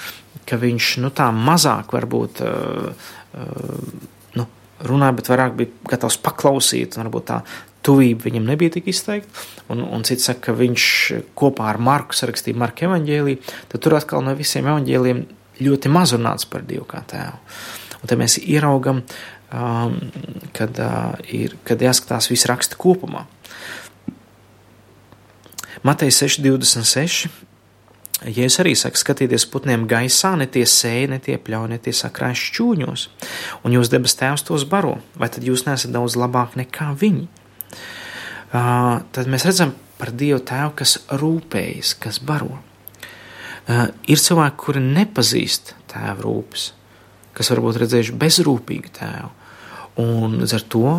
ka 0.48 0.58
viņš, 0.60 0.90
nu, 1.00 1.10
tā 1.16 1.30
mazāk 1.32 1.94
varbūt 1.96 2.42
uh, 2.44 3.08
uh, 3.32 4.17
runāja, 4.86 5.16
bet 5.18 5.30
vairāk 5.30 5.56
bija 5.58 5.90
gatavs 5.92 6.18
paklausīt, 6.22 6.96
un 6.96 7.06
varbūt 7.06 7.26
tā 7.30 7.40
tuvība 7.86 8.28
viņam 8.28 8.46
nebija 8.50 8.76
tik 8.76 8.90
izteikta. 8.92 9.46
Un, 9.72 9.82
un 9.84 10.04
cits 10.06 10.28
saka, 10.28 10.48
ka 10.48 10.56
viņš 10.58 10.84
kopā 11.38 11.68
ar 11.70 11.80
Marku 11.82 12.16
sarakstīja 12.18 12.58
Marka 12.58 12.86
evaņģēliju, 12.88 13.40
tad 13.72 13.84
tur 13.84 13.96
atkal 13.98 14.24
no 14.26 14.34
visiem 14.38 14.68
evaņģēliem 14.68 15.24
ļoti 15.64 15.92
maz 15.92 16.14
runāts 16.16 16.48
par 16.50 16.66
Dievu 16.68 16.86
kā 16.88 17.02
tēvu. 17.08 17.40
Un 17.98 18.10
te 18.10 18.18
mēs 18.18 18.38
ieraugam, 18.40 19.02
um, 19.50 19.98
kad, 20.54 20.78
uh, 20.78 21.18
ir, 21.34 21.56
kad 21.66 21.82
jāskatās 21.82 22.30
visi 22.30 22.50
raksti 22.50 22.78
kopumā. 22.78 23.24
Matei 25.86 26.10
6,26 26.14 27.28
Jēzus 28.26 28.58
arī 28.64 28.72
saka, 28.74 28.98
skatieties 28.98 29.44
putniem 29.46 29.84
gaisā, 29.86 30.32
ne 30.38 30.48
tie 30.50 30.64
sēja, 30.66 31.12
ne 31.12 31.18
tie 31.22 31.36
pļauj, 31.38 31.68
ne 31.70 31.76
tie 31.78 31.92
sakrājas 31.94 32.40
šķūņos, 32.48 33.04
un 33.62 33.76
jūs 33.76 33.90
debes 33.92 34.16
tēvs 34.18 34.42
tos 34.48 34.64
baro, 34.66 34.96
vai 35.14 35.28
tad 35.30 35.46
jūs 35.46 35.62
nesat 35.68 35.92
daudz 35.94 36.16
labāk 36.18 36.56
nekā 36.58 36.90
viņi? 36.98 37.28
Uh, 38.48 39.04
tad 39.14 39.30
mēs 39.30 39.46
redzam 39.46 39.76
par 40.00 40.10
Dievu 40.10 40.40
tēvu, 40.42 40.72
kas 40.80 40.96
rūpējas, 41.20 41.94
kas 42.02 42.18
baro. 42.18 42.58
Uh, 43.68 43.86
ir 44.10 44.18
cilvēki, 44.18 44.58
kuri 44.64 44.82
nepazīst 44.82 45.76
tēva 45.92 46.18
rūpes, 46.24 46.72
kas 47.38 47.52
varbūt 47.54 47.78
redzējuši 47.84 48.18
bezrūpīgu 48.18 48.94
tēvu, 48.98 49.30
un 50.02 50.40
līdz 50.42 50.58
ar 50.58 50.66
to 50.74 50.98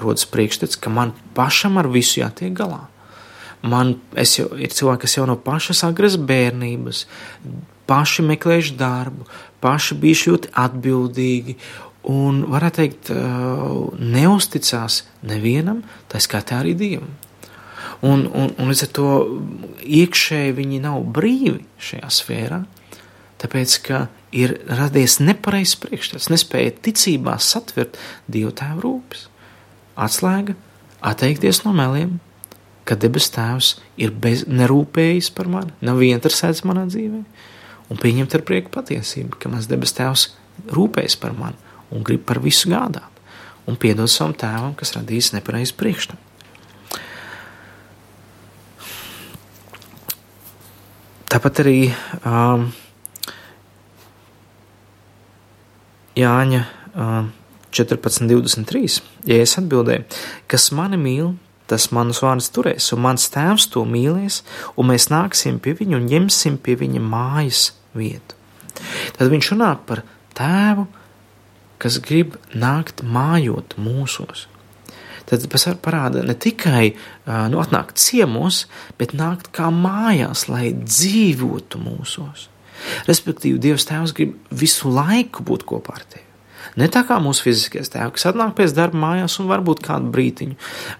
rodas 0.00 0.24
priekšstats, 0.32 0.80
ka 0.80 0.88
man 0.88 1.12
pašam 1.36 1.76
ar 1.82 1.92
visu 1.92 2.22
jātiek 2.22 2.56
galā 2.56 2.86
man 3.64 3.96
jau, 4.12 4.48
ir 4.60 4.72
cilvēki, 4.74 5.04
kas 5.06 5.16
jau 5.18 5.26
no 5.28 5.36
pašas 5.40 5.82
agras 5.86 6.18
bērnības, 6.20 7.04
paši 7.88 8.24
meklējuši 8.28 8.76
darbu, 8.80 9.26
paši 9.64 9.98
bijuši 10.00 10.30
ļoti 10.32 10.52
atbildīgi 10.64 11.56
un, 12.12 12.42
varētu 12.52 12.82
teikt, 12.82 13.12
neusticās 14.00 15.02
nevienam, 15.24 15.82
tā 16.12 16.20
skaitā 16.22 16.60
arī 16.60 16.74
Dievam. 16.78 17.12
Un, 18.04 18.26
un, 18.28 18.50
un 18.60 18.68
līdz 18.68 18.84
ar 18.84 18.90
to 18.96 19.10
iekšēji 19.80 20.56
viņi 20.58 20.80
nav 20.84 21.04
brīvi 21.16 21.62
šajā 21.80 22.10
sfērā, 22.12 22.60
tāpēc 23.40 23.76
ka 23.86 24.00
ir 24.34 24.58
radies 24.68 25.20
nepareizs 25.22 25.78
priekšstats, 25.80 26.28
nespēja 26.32 26.74
ticībā 26.84 27.38
satvert 27.40 27.96
Dieva 28.28 28.52
tēva 28.56 28.82
rūpes. 28.84 29.28
Atslēga- 29.96 30.56
atteikties 31.12 31.62
no 31.64 31.72
meliem, 31.76 32.18
ka 32.84 32.96
debes 33.00 33.30
Tēvs 33.32 33.74
ir 34.00 34.12
bez, 34.12 34.44
nerūpējis 34.48 35.30
par 35.36 35.48
mani, 35.50 35.72
nav 35.84 36.02
interesēts 36.04 36.64
manā 36.68 36.84
dzīvē, 36.90 37.22
un 37.90 38.00
pieņemt 38.00 38.36
ar 38.36 38.44
prieku 38.46 38.72
patiesību, 38.74 39.38
ka 39.40 39.52
mans 39.52 39.68
debes 39.70 39.96
Tēvs 39.96 40.28
rūpējas 40.74 41.18
par 41.20 41.36
mani 41.38 41.58
un 41.94 42.04
grib 42.04 42.24
par 42.26 42.40
visu 42.42 42.70
gādāt, 42.72 43.20
un 43.70 43.78
piedod 43.80 44.10
savam 44.10 44.34
tēvam, 44.36 44.74
kas 44.76 44.94
radījis 44.96 45.34
nepareizu 45.36 45.76
priekšstatu. 45.80 46.20
Tāpat 51.34 51.64
arī 51.64 51.78
um, 52.22 52.68
Jāņa 56.14 56.60
um, 56.94 57.32
14.23. 57.74 59.00
Ja 59.26 59.40
es 59.42 59.56
atbildēju, 59.58 60.04
kas 60.46 60.68
mani 60.78 61.00
mīl, 61.00 61.32
tas 61.70 61.88
manus 61.96 62.20
vārdus 62.24 62.50
turēs, 62.54 62.90
un 62.94 63.04
mans 63.06 63.28
tēvs 63.32 63.68
to 63.72 63.84
mīlēs, 63.88 64.42
un 64.76 64.90
mēs 64.90 65.08
nāksim 65.12 65.60
pie 65.62 65.76
viņa 65.78 66.00
un 66.00 66.08
ņemsim 66.10 66.58
pie 66.64 66.76
viņa 66.80 67.02
mājas 67.04 67.70
vietu. 67.96 68.36
Tad 69.16 69.30
viņš 69.32 69.52
runā 69.54 69.70
par 69.86 70.02
tēvu, 70.36 70.88
kas 71.80 72.00
grib 72.04 72.36
nākt 72.54 73.04
mājot 73.04 73.76
mūsos. 73.80 74.48
Tad 75.24 75.46
tas 75.48 75.64
parāda 75.80 76.20
ne 76.26 76.34
tikai 76.36 76.92
nu, 77.24 77.60
atnākt 77.62 77.96
ciemos, 78.00 78.66
bet 79.00 79.16
nākt 79.16 79.48
kā 79.56 79.70
mājās, 79.72 80.48
lai 80.52 80.74
dzīvotu 80.76 81.80
mūsos. 81.80 82.50
Respektīvi, 83.08 83.62
Dievs 83.62 83.88
Tēvs 83.88 84.12
grib 84.16 84.34
visu 84.52 84.92
laiku 84.92 85.46
būt 85.46 85.64
kopā 85.68 85.96
ar 85.96 86.04
tevi. 86.04 86.23
Ne 86.74 86.88
tā 86.90 87.04
kā 87.06 87.20
mūsu 87.22 87.46
fiziskais 87.46 87.90
tēvs, 87.92 88.16
kas 88.16 88.26
atnāk 88.32 88.56
pēc 88.58 88.72
darba 88.74 88.98
mājās 88.98 89.36
un 89.38 89.46
varbūt 89.50 89.82
kādu 89.84 90.10
brītiņu, 90.14 90.56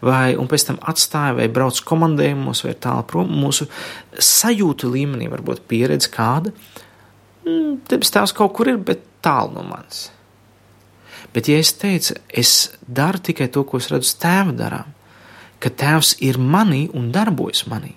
vai 0.06 0.36
pēc 0.50 0.68
tam 0.68 0.78
atstāja 0.86 1.34
vai 1.40 1.48
brauc 1.50 1.80
komandējumos 1.88 2.62
vai 2.66 2.76
tālu 2.78 3.06
prom. 3.10 3.32
Mūsu 3.42 3.66
sajūtu 4.14 4.92
līmenī 4.92 5.26
var 5.32 5.42
būt 5.46 5.64
pieredze 5.70 6.12
kāda. 6.14 6.54
Mm, 7.42 7.80
debes 7.90 8.14
tēvs 8.14 8.36
kaut 8.38 8.54
kur 8.54 8.70
ir, 8.70 8.78
bet 8.78 9.02
tālu 9.24 9.56
no 9.56 9.66
manis. 9.66 10.06
Bet, 11.34 11.50
ja 11.50 11.58
es 11.58 11.74
teicu, 11.74 12.14
es 12.30 12.54
daru 12.86 13.18
tikai 13.18 13.50
to, 13.50 13.66
ko 13.66 13.82
es 13.82 13.90
redzu 13.90 14.14
tēva 14.22 14.54
darām, 14.54 14.94
ka 15.58 15.74
tēvs 15.74 16.14
ir 16.22 16.38
manī 16.38 16.84
un 16.94 17.10
darbojas 17.10 17.64
manī, 17.66 17.96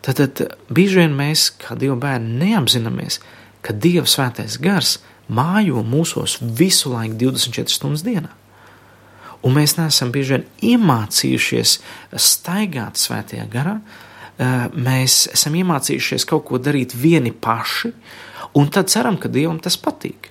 tad, 0.00 0.22
tad 0.22 0.56
bieži 0.72 1.02
vien 1.02 1.16
mēs, 1.18 1.50
kā 1.60 1.76
Dieva 1.76 1.98
bērni, 2.00 2.38
neapzināmies, 2.40 3.20
ka 3.60 3.76
Dieva 3.76 4.08
svētais 4.08 4.56
gars 4.62 4.96
ir 4.96 5.11
mājo 5.30 5.82
mūsos 5.86 6.38
visu 6.42 6.92
laiku, 6.92 7.18
24 7.20 7.72
stundas 7.72 8.04
dienā. 8.06 8.30
Un 9.42 9.56
mēs 9.56 9.74
neesam 9.78 10.12
bieži 10.14 10.36
vien 10.36 10.44
iemācījušies 10.72 11.76
staigāt 12.14 13.00
svētajā 13.00 13.46
garā, 13.50 13.78
mēs 14.74 15.26
esam 15.34 15.56
iemācījušies 15.58 16.26
kaut 16.30 16.46
ko 16.48 16.60
darīt 16.62 16.94
vieni 16.98 17.32
paši, 17.34 17.90
un 18.58 18.70
tad 18.70 18.90
ceram, 18.92 19.18
ka 19.18 19.30
Dievam 19.32 19.58
tas 19.62 19.78
patīk. 19.80 20.30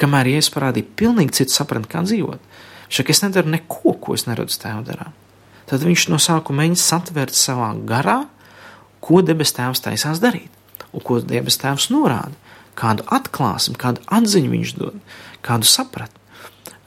Kamēr 0.00 0.30
Jēzus 0.30 0.54
parādīja 0.54 0.94
pilnīgi 0.96 1.40
citu 1.40 1.54
sapratni, 1.54 1.90
kā 1.90 2.04
dzīvot. 2.06 2.46
Saka, 2.90 3.12
es 3.12 3.20
nedaru 3.22 3.52
neko, 3.52 3.94
ko 4.02 4.14
es 4.16 4.24
neredzu 4.26 4.62
tēvu 4.62 4.84
darām. 4.86 5.12
Tad 5.70 5.84
viņš 5.86 6.08
no 6.10 6.18
sākuma 6.22 6.64
mēģina 6.64 6.80
satvērt 6.80 7.36
savā 7.36 7.68
garā, 7.86 8.22
ko 9.04 9.20
debes 9.26 9.52
tēvs 9.54 9.82
taisās 9.84 10.22
darīt, 10.22 10.50
un 10.90 11.04
ko 11.04 11.20
debes 11.22 11.60
tēvs 11.60 11.90
norāda 11.92 12.34
kādu 12.80 13.04
atklāsmi, 13.12 13.76
kādu 13.80 14.02
atziņu 14.08 14.54
viņš 14.54 14.74
dod, 14.78 14.98
kādu 15.46 15.68
sapratni. 15.68 16.16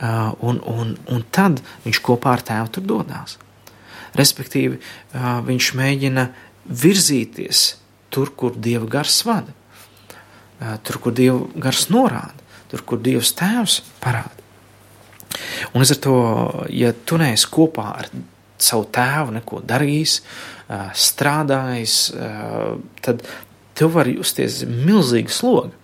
Uh, 0.03 0.33
un, 0.43 0.57
un, 0.67 0.95
un 1.07 1.21
tad 1.31 1.61
viņš 1.85 1.99
kopā 2.03 2.33
ar 2.35 2.41
tēvu 2.43 2.71
tur 2.75 2.83
dodas. 2.89 3.37
Respektīvi, 4.17 4.79
uh, 4.81 5.37
viņš 5.45 5.69
mēģina 5.79 6.25
virzīties 6.67 7.61
tur, 8.11 8.33
kur 8.35 8.57
dieva 8.57 8.89
gars 8.97 9.21
vada, 9.23 9.53
uh, 9.53 10.73
tur, 10.83 10.99
kur 11.05 11.15
dieva 11.15 11.45
gars 11.55 11.85
norāda, 11.93 12.35
tur, 12.73 12.83
kur 12.89 12.99
dievs 13.05 13.31
tēvs 13.39 13.79
parāda. 14.03 14.43
Un 15.71 15.81
līdz 15.81 15.95
ar 15.95 16.01
to, 16.03 16.17
ja 16.73 16.91
tu 16.93 17.21
neesi 17.21 17.47
kopā 17.53 17.87
ar 18.01 18.11
savu 18.61 18.85
tēvu, 18.93 19.37
neko 19.37 19.61
darījis, 19.67 20.19
strādājis, 20.97 21.95
tad 23.03 23.23
tev 23.77 23.95
var 23.97 24.09
justies 24.11 24.61
milzīga 24.69 25.33
sloga. 25.33 25.82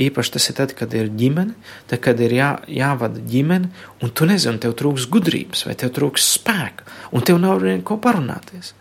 Īpaši 0.00 0.32
tas 0.36 0.48
ir 0.48 0.56
tad, 0.56 0.72
kad 0.78 0.94
ir 0.96 1.10
ģimene, 1.12 1.52
tad, 1.90 2.00
kad 2.04 2.20
ir 2.24 2.32
jā, 2.32 2.50
jāvada 2.72 3.20
ģimene, 3.20 3.68
un 4.00 4.12
tu 4.16 4.28
nezini, 4.28 4.60
tev 4.62 4.72
trūks 4.78 5.08
gudrības, 5.12 5.66
vai 5.68 5.76
tev 5.76 5.92
trūks 5.96 6.28
spēka, 6.38 6.86
un 7.12 7.26
tev 7.26 7.40
nav 7.42 7.60
ar 7.60 7.82
ko 7.84 7.98
parunāties. 8.00 8.72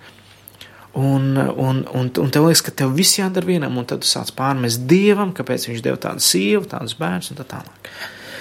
Un, 0.99 1.35
un, 1.37 1.83
un, 1.95 2.07
un 2.09 2.31
tev 2.33 2.47
liekas, 2.47 2.63
ka 2.65 2.73
tev 2.81 2.95
viss 2.97 3.19
jādara 3.19 3.45
vienam, 3.45 3.75
un 3.77 3.85
tad 3.87 4.01
tu 4.03 4.09
sāc 4.09 4.31
pārmest 4.37 4.87
dievam, 4.89 5.35
kāpēc 5.35 5.67
viņš 5.69 5.83
deva 5.85 5.99
tādu 6.01 6.23
sievu, 6.25 6.65
tādus 6.71 6.95
bērnus 6.99 7.33
un 7.33 7.39
tā 7.41 7.45
tālāk. 7.51 7.91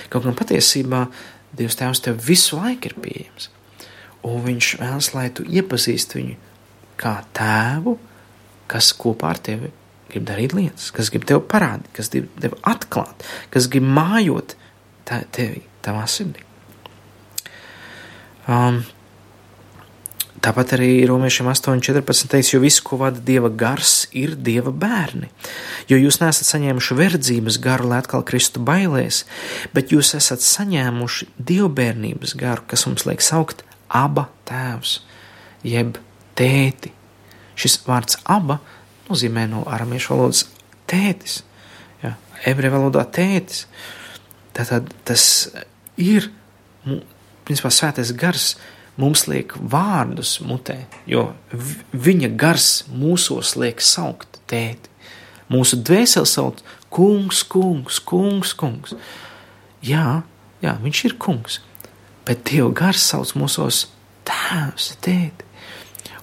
Kaut 0.09 0.25
gan 0.25 0.37
patiesībā 0.39 1.05
Dievs 1.59 1.77
Tēvs 1.81 2.03
tev 2.05 2.21
visu 2.25 2.57
laiku 2.61 2.91
ir 2.91 2.97
pieejams. 3.03 3.51
Un 4.29 4.41
viņš 4.45 4.71
vēlas, 4.81 5.11
lai 5.17 5.29
tu 5.35 5.45
iepazīsti 5.45 6.21
viņu 6.21 6.39
kā 7.01 7.15
tēvu, 7.37 7.97
kas 8.69 8.91
kopā 8.97 9.33
ar 9.35 9.41
tevi 9.45 9.71
grib 10.13 10.27
darīt 10.29 10.55
lietas, 10.57 10.91
kas 10.95 11.13
grib 11.15 11.27
tev 11.29 11.43
parādīt, 11.51 11.91
kas 11.97 12.13
grib 12.13 12.29
tev 12.43 12.59
atklāt, 12.69 13.27
kas 13.55 13.71
grib 13.73 13.89
mājot 13.89 14.57
tevi, 15.09 15.65
tavā 15.85 16.05
sirdī. 16.11 16.45
Um, 18.49 18.83
Tāpat 20.39 20.77
arī 20.77 21.03
Romiešiem 21.09 21.49
8,14 21.51 22.29
teiks, 22.31 22.53
jo 22.53 22.61
viss, 22.63 22.79
ko 22.85 22.99
vada 23.01 23.19
Dieva 23.25 23.49
gars, 23.51 24.07
ir 24.15 24.37
Dieva 24.39 24.71
bērni. 24.71 25.33
Jo 25.91 25.99
jūs 25.99 26.21
nesat 26.23 26.47
saņēmuši 26.47 26.97
verdzības 26.99 27.59
garu, 27.63 27.89
lai 27.91 27.99
atkal 27.99 28.23
kristu 28.27 28.63
bailēs, 28.63 29.25
bet 29.75 29.91
jūs 29.91 30.13
esat 30.15 30.45
saņēmuši 30.45 31.27
dievbērnības 31.51 32.37
garu, 32.39 32.63
kas 32.71 32.87
mums 32.87 33.07
liek 33.09 33.25
saukt 33.25 33.65
aba 33.91 34.29
tēvs, 34.47 35.01
jeb 35.67 35.99
tēti. 36.39 36.95
Šis 37.59 37.81
vārds 37.89 38.21
aba 38.23 38.61
nozīmē 39.09 39.47
no 39.51 39.65
aramiešu 39.69 40.15
valodas 40.15 40.45
tētis, 40.89 41.43
ja, 42.03 42.15
ebreju 42.49 42.77
valodā 42.77 43.05
tētis. 43.05 43.67
Tātad 44.57 44.91
tas 45.07 45.25
ir, 46.01 46.31
principā, 47.47 47.71
svētais 47.73 48.13
gars 48.19 48.53
mums 48.99 49.27
liek 49.31 49.55
vārdus 49.55 50.39
mutē, 50.43 50.81
jo 51.07 51.29
viņa 51.93 52.33
gars 52.41 52.69
mūsos 52.91 53.55
liek 53.61 53.83
saukt 53.85 54.41
tēti. 54.51 54.91
Mūsu 55.49 55.79
dvēseli 55.81 56.29
sauc 56.29 56.61
kungs, 56.93 57.45
kungs, 57.49 58.03
kungs, 58.05 58.53
kungs. 58.59 58.97
Jā, 59.85 60.23
jā, 60.61 60.75
viņš 60.83 61.05
ir 61.07 61.15
kungs, 61.23 61.61
bet 62.29 62.43
Dieva 62.51 62.73
gars 62.77 63.07
sauc 63.13 63.33
mūsos 63.39 63.87
tēvs, 64.29 64.93
tēti. 65.05 65.48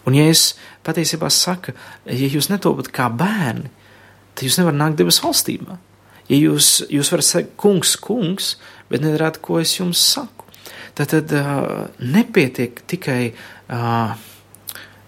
Un 0.05 0.17
es 0.21 0.53
patiesībā 0.85 1.31
saku, 1.33 1.73
ja 2.05 2.29
jūs 2.29 2.51
netopat 2.51 2.91
kā 2.93 3.09
bērni, 3.09 3.71
tad 4.35 4.45
jūs 4.45 4.59
nevarat 4.59 4.79
nākt 4.81 5.01
debes 5.01 5.21
valstībā. 5.23 5.79
Ja 6.29 6.37
jūs, 6.37 6.79
jūs 6.89 7.11
varat 7.13 7.31
teikt, 7.31 7.51
kungs, 7.61 7.95
kungs, 8.01 8.55
bet 8.89 9.03
nedarāt, 9.05 9.41
ko 9.45 9.59
es 9.61 9.75
jums 9.77 10.01
saku. 10.13 10.45
Tad, 10.95 11.11
tad 11.11 11.33
uh, 11.35 11.89
nepietiek 11.99 12.85
tikai. 12.87 13.19
Uh, 13.69 14.15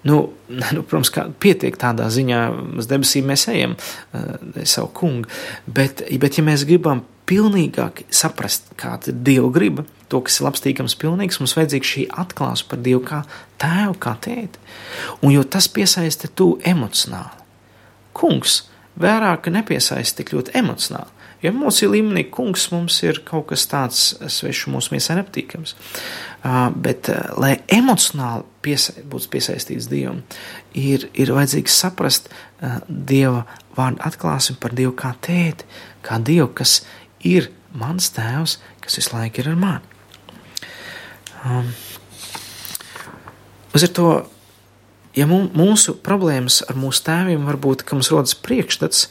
Nu, 0.07 0.29
nu, 0.75 0.83
protams, 0.87 1.09
ka 1.11 1.25
pietiek 1.41 1.75
tādā 1.75 2.05
ziņā, 2.13 2.39
uz 2.79 2.87
debesīm 2.87 3.25
mēs 3.27 3.47
ejam, 3.51 3.73
uh, 4.15 4.37
savu 4.63 4.91
kungu. 4.95 5.27
Bet, 5.65 6.05
bet, 6.21 6.37
ja 6.37 6.45
mēs 6.47 6.63
gribam 6.69 7.01
pilnīgāk 7.27 8.05
saprast, 8.13 8.71
kāda 8.79 9.11
ir 9.11 9.17
Dieva 9.27 9.49
griba, 9.51 9.83
to, 10.11 10.21
kas 10.25 10.39
ir 10.39 10.47
labstīgams, 10.47 10.95
pilnīgs, 10.99 11.41
mums 11.41 11.55
vajadzīga 11.57 11.91
šī 11.91 12.05
atklāsme 12.23 12.71
par 12.71 12.81
Dievu 12.85 13.03
kā 13.07 13.21
tēvu, 13.61 13.97
kā 14.03 14.15
tēti. 14.23 14.63
Un 15.21 15.35
jo 15.35 15.43
tas 15.43 15.69
piesaista 15.71 16.29
tu 16.33 16.53
emocionāli. 16.65 17.45
Kungs 18.17 18.63
vairāk 18.99 19.49
nepiesaista 19.53 20.21
tik 20.21 20.33
ļoti 20.35 20.55
emocionāli. 20.57 21.13
Jo 21.43 21.51
emociju 21.53 21.91
līmenī 21.93 22.23
kungs 22.33 22.63
mums 22.71 22.95
ir 23.05 23.19
kaut 23.25 23.51
kas 23.51 23.67
tāds 23.69 24.05
svešs 24.17 24.71
mūsu 24.73 24.95
miesai 24.95 25.19
nepatīkams. 25.19 25.75
Uh, 26.47 26.69
bet, 26.73 27.11
uh, 27.13 27.27
lai 27.37 27.59
emocionāli 27.73 28.45
piesa 28.65 28.95
būtu 29.05 29.29
piesaistīts 29.35 29.89
Dievam, 29.91 30.23
ir, 30.73 31.05
ir 31.13 31.33
vajadzīgs 31.35 31.77
saprast 31.83 32.31
uh, 32.31 32.79
Dieva 32.87 33.43
vārdu 33.77 34.01
atklāsmi 34.07 34.57
par 34.61 34.73
Dievu 34.77 34.95
kā 34.97 35.13
tēti, 35.21 35.67
kā 36.05 36.17
Dievu, 36.17 36.49
kas 36.57 36.79
ir 37.21 37.51
mans 37.77 38.09
tēvs, 38.15 38.57
kas 38.81 38.97
visu 38.97 39.13
laiku 39.13 39.43
ir 39.43 39.51
ar 39.53 39.61
mani. 39.61 39.96
Um, 41.47 41.71
Uz 43.77 43.83
to 43.93 44.09
ja 45.17 45.25
mūsu 45.27 45.93
problēmas 46.01 46.61
ar 46.65 46.77
mūsu 46.79 47.03
tēviem 47.05 47.43
var 47.45 47.59
būt, 47.61 47.83
ka 47.85 47.97
mums 47.97 48.11
rodas 48.13 48.35
priekšstats, 48.41 49.07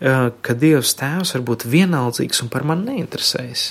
ka 0.00 0.56
Dievs 0.56 0.94
tēvs 0.98 1.34
var 1.36 1.44
būt 1.46 1.66
vienaldzīgs 1.72 2.42
un 2.44 2.50
par 2.52 2.66
mani 2.68 2.88
neinteresējas, 2.88 3.64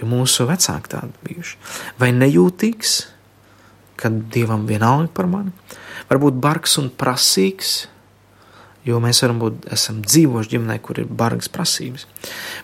jo 0.00 0.08
mūsu 0.08 0.46
vecāki 0.48 0.92
tādi 0.94 1.26
bijuši, 1.28 1.58
vai 2.00 2.12
nejūtīgs, 2.16 2.94
kad 4.00 4.22
Dievam 4.32 4.64
vienalga 4.68 5.10
par 5.16 5.28
mani, 5.30 5.52
varbūt 6.08 6.40
bargs 6.44 6.78
un 6.80 6.88
prasīgs, 6.88 7.74
jo 8.84 9.00
mēs 9.00 9.20
varam 9.24 9.40
būt, 9.40 9.68
dzīvojuši 10.04 10.54
ģimenē, 10.56 10.78
kur 10.84 11.00
ir 11.00 11.08
bargas 11.08 11.52
prasības. 11.52 12.04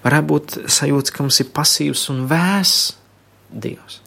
Varētu 0.05 0.33
būt 0.33 0.61
sajūta, 0.73 1.17
ka 1.17 1.25
mums 1.25 1.41
ir 1.41 1.53
pasīvs 1.57 2.09
un 2.13 2.25
vēss 2.31 2.95
Dievs, 3.51 4.03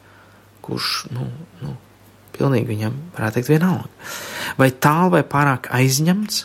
kurš, 0.64 0.91
nu, 1.14 1.28
nu 1.61 1.76
pilnīgi 2.34 2.70
viņam, 2.72 2.97
varētu 3.16 3.39
teikt, 3.39 3.51
vienalga. 3.53 3.89
Vai 4.59 4.70
tālu 4.72 5.14
vai 5.18 5.24
pārāk 5.28 5.70
aizņemts, 5.74 6.39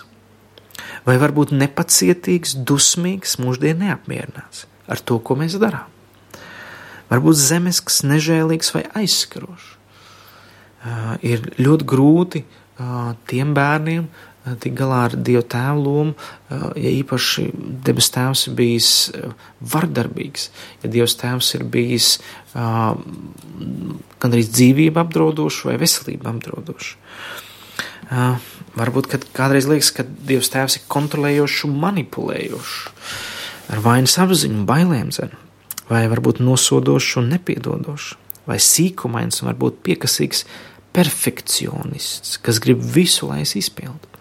vai 1.07 1.17
varbūt 1.21 1.55
nepacietīgs, 1.57 2.59
dusmīgs, 2.69 3.39
mūždien 3.43 3.81
neapmierināts 3.85 4.67
ar 4.89 5.01
to, 5.05 5.19
ko 5.21 5.37
mēs 5.39 5.57
darām. 5.61 5.89
Varbūt 7.09 7.41
zemesks, 7.41 8.03
nežēlīgs 8.05 8.73
vai 8.75 8.85
aizskarošs. 9.03 9.75
Uh, 10.79 11.15
ir 11.27 11.43
ļoti 11.59 11.87
grūti 11.89 12.41
uh, 12.45 13.15
tiem 13.29 13.51
bērniem 13.57 14.05
uh, 14.07 14.28
tik 14.63 14.77
galā 14.79 15.05
ar 15.09 15.17
Dieva 15.17 15.43
tēvu 15.43 15.85
lomu, 15.85 16.15
uh, 16.15 16.69
ja 16.79 16.93
īpaši 17.01 17.49
debes 17.87 18.11
tēvs 18.15 18.47
ir 18.49 18.57
bijis 18.59 18.91
uh, 19.13 19.35
vardarbīgs, 19.75 20.49
ja 20.83 20.93
Dievs 20.93 21.19
tēvs 21.21 21.55
ir 21.59 21.67
bijis 21.69 22.15
uh, 22.55 22.95
gan 24.19 24.35
arī 24.35 24.47
dzīvību 24.49 25.03
apdraudošs 25.05 25.65
vai 25.69 25.77
veselību 25.81 26.31
apdraudošs. 26.33 26.95
Uh, 28.09 28.39
varbūt 28.79 29.11
kādreiz 29.37 29.69
liekas, 29.69 29.91
ka 29.93 30.05
Dievs 30.07 30.49
Tēvs 30.53 30.79
ir 30.79 30.87
kontrolējošs 30.89 31.67
un 31.69 31.77
manipulējošs, 31.83 32.79
ar 33.75 33.83
vainas 33.85 34.17
apziņu 34.23 34.63
un 34.63 34.65
bailēm 34.69 35.13
zem, 35.13 35.35
vai 35.91 36.07
varbūt 36.09 36.41
nosodošs 36.45 37.19
un 37.21 37.29
nepiedodošs, 37.35 38.15
vai 38.49 38.57
sīkumains 38.65 39.43
un 39.43 39.51
varbūt 39.51 39.83
piekasīgs 39.85 40.47
perfekcionists, 40.97 42.39
kas 42.41 42.61
grib 42.65 42.81
visu, 42.81 43.29
lai 43.29 43.43
es 43.45 43.55
izpildu. 43.61 44.18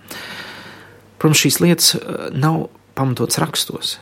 Protams, 1.18 1.42
šīs 1.42 1.60
lietas 1.64 1.94
nav 2.38 2.68
pamatots 2.98 3.40
rakstos. 3.42 3.98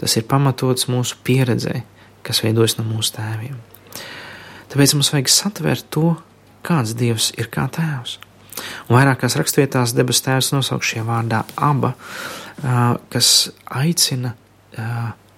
Tas 0.00 0.16
ir 0.18 0.26
pamatots 0.28 0.88
mūsu 0.90 1.18
pieredzē, 1.24 1.82
kas 2.26 2.42
veidojas 2.44 2.78
no 2.78 2.86
mūsu 2.86 3.14
tēviem. 3.16 3.56
Tāpēc 4.72 4.96
mums 4.96 5.12
vajag 5.14 5.30
satvert 5.30 5.86
to, 5.94 6.16
kāds 6.66 6.96
Dievs 6.98 7.30
ir 7.38 7.50
kā 7.52 7.68
tēvs. 7.70 8.18
Un 8.88 8.96
vairākās 8.96 9.36
rakstvietās 9.38 9.94
debes 9.94 10.22
tēvs 10.24 10.52
nosauc 10.54 10.82
šajā 10.86 11.04
vārdā 11.06 11.42
aba, 11.62 11.94
kas 13.12 13.30
aicina 13.70 14.34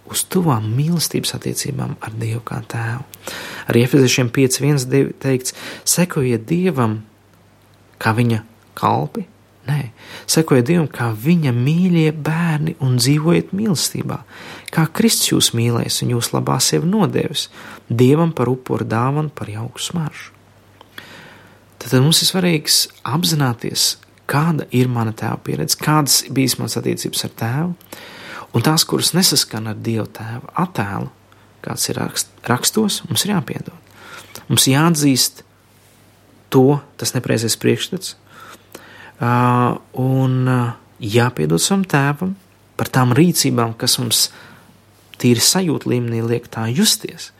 uz 0.06 0.22
tuvām 0.30 0.68
mīlestības 0.76 1.34
attiecībām 1.36 1.96
ar 2.00 2.16
Dievu 2.16 2.40
kā 2.46 2.60
tēvu. 2.70 3.04
Arī 3.72 3.82
Efeziešiem 3.84 4.30
5.1 4.32 5.16
teikts, 5.20 5.56
sekojiet 5.84 6.46
Dievam 6.48 7.00
kā 8.00 8.12
viņa 8.16 8.42
kalpi, 8.78 9.26
nē, 9.66 9.80
sekojiet 10.30 10.68
Dievam 10.68 10.88
kā 10.90 11.10
viņa 11.10 11.52
mīļie 11.56 12.10
bērni 12.14 12.76
un 12.84 12.96
dzīvojiet 13.00 13.52
mīlestībā, 13.56 14.20
kā 14.74 14.86
Kristus 14.96 15.32
jūs 15.32 15.52
mīlēs 15.56 16.02
un 16.04 16.14
jūs 16.16 16.32
labā 16.34 16.58
sevi 16.62 16.88
nodevis, 16.90 17.48
Dievam 17.88 18.32
par 18.36 18.50
upuru 18.50 18.86
dāvanu 18.88 19.30
par 19.34 19.50
jauku 19.50 19.82
smaržu. 19.82 20.32
Tad 21.76 22.00
mums 22.02 22.22
ir 22.24 22.30
svarīgs 22.30 22.80
apzināties, 23.06 23.96
kāda 24.26 24.66
ir 24.74 24.88
mana 24.90 25.12
tēva 25.14 25.38
pieredze, 25.46 25.78
kādas 25.78 26.24
bijis 26.34 26.56
manas 26.58 26.78
attiecības 26.80 27.26
ar 27.28 27.34
tēvu, 27.42 27.96
un 28.56 28.64
tās, 28.66 28.86
kuras 28.88 29.12
nesaskan 29.14 29.70
ar 29.70 29.78
Dieva 29.78 30.08
tēva 30.10 30.50
attēlu, 30.64 31.12
kāds 31.62 31.86
ir 31.90 32.00
rakst, 32.00 32.32
rakstos, 32.46 33.02
mums 33.10 33.26
ir 33.26 33.36
jāpiedod. 33.36 33.74
Mums 34.50 34.66
jāatzīst 34.70 35.42
to, 36.54 36.80
tas 36.98 37.14
nepreizais 37.14 37.58
priekšstats, 37.60 38.14
un 39.20 40.34
uh, 40.50 40.74
jāpiedod 41.00 41.62
savam 41.62 41.86
tēvam 41.88 42.34
par 42.76 42.90
tām 42.92 43.14
rīcībām, 43.16 43.76
kas 43.80 43.96
mums 44.00 44.26
tīri 45.20 45.40
sajūta 45.40 45.88
līmenī 45.88 46.20
liek 46.26 46.50
tā 46.52 46.66
justies, 46.68 47.30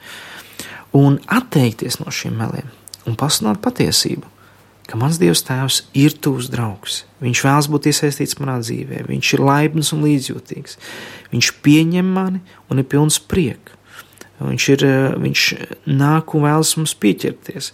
un 0.97 1.20
atteikties 1.29 2.01
no 2.01 2.12
šiem 2.12 2.39
meliem 2.41 2.72
un 3.07 3.18
pasludināt 3.20 3.61
patiesību 3.62 4.37
ka 4.87 4.99
mans 4.99 5.18
Dievs 5.20 5.43
Tēvs 5.47 5.81
ir 5.99 6.14
tuvs 6.22 6.49
draugs. 6.53 7.03
Viņš 7.22 7.43
vēlas 7.47 7.68
būt 7.70 7.89
iesaistīts 7.91 8.39
manā 8.41 8.59
dzīvē, 8.62 9.03
viņš 9.09 9.33
ir 9.35 9.43
laipns 9.43 9.93
un 9.97 10.05
līdzjūtīgs. 10.07 10.79
Viņš 11.33 11.53
pieņem 11.64 12.12
mani 12.16 12.43
un 12.70 12.83
ir 12.83 12.89
pilns 12.91 13.18
prieka. 13.18 13.74
Viņš, 14.37 14.64
ir, 14.74 14.82
viņš 15.16 15.43
nāk 15.89 16.34
un 16.37 16.43
vēlas 16.45 16.74
mums 16.76 16.93
pieķerties. 17.01 17.70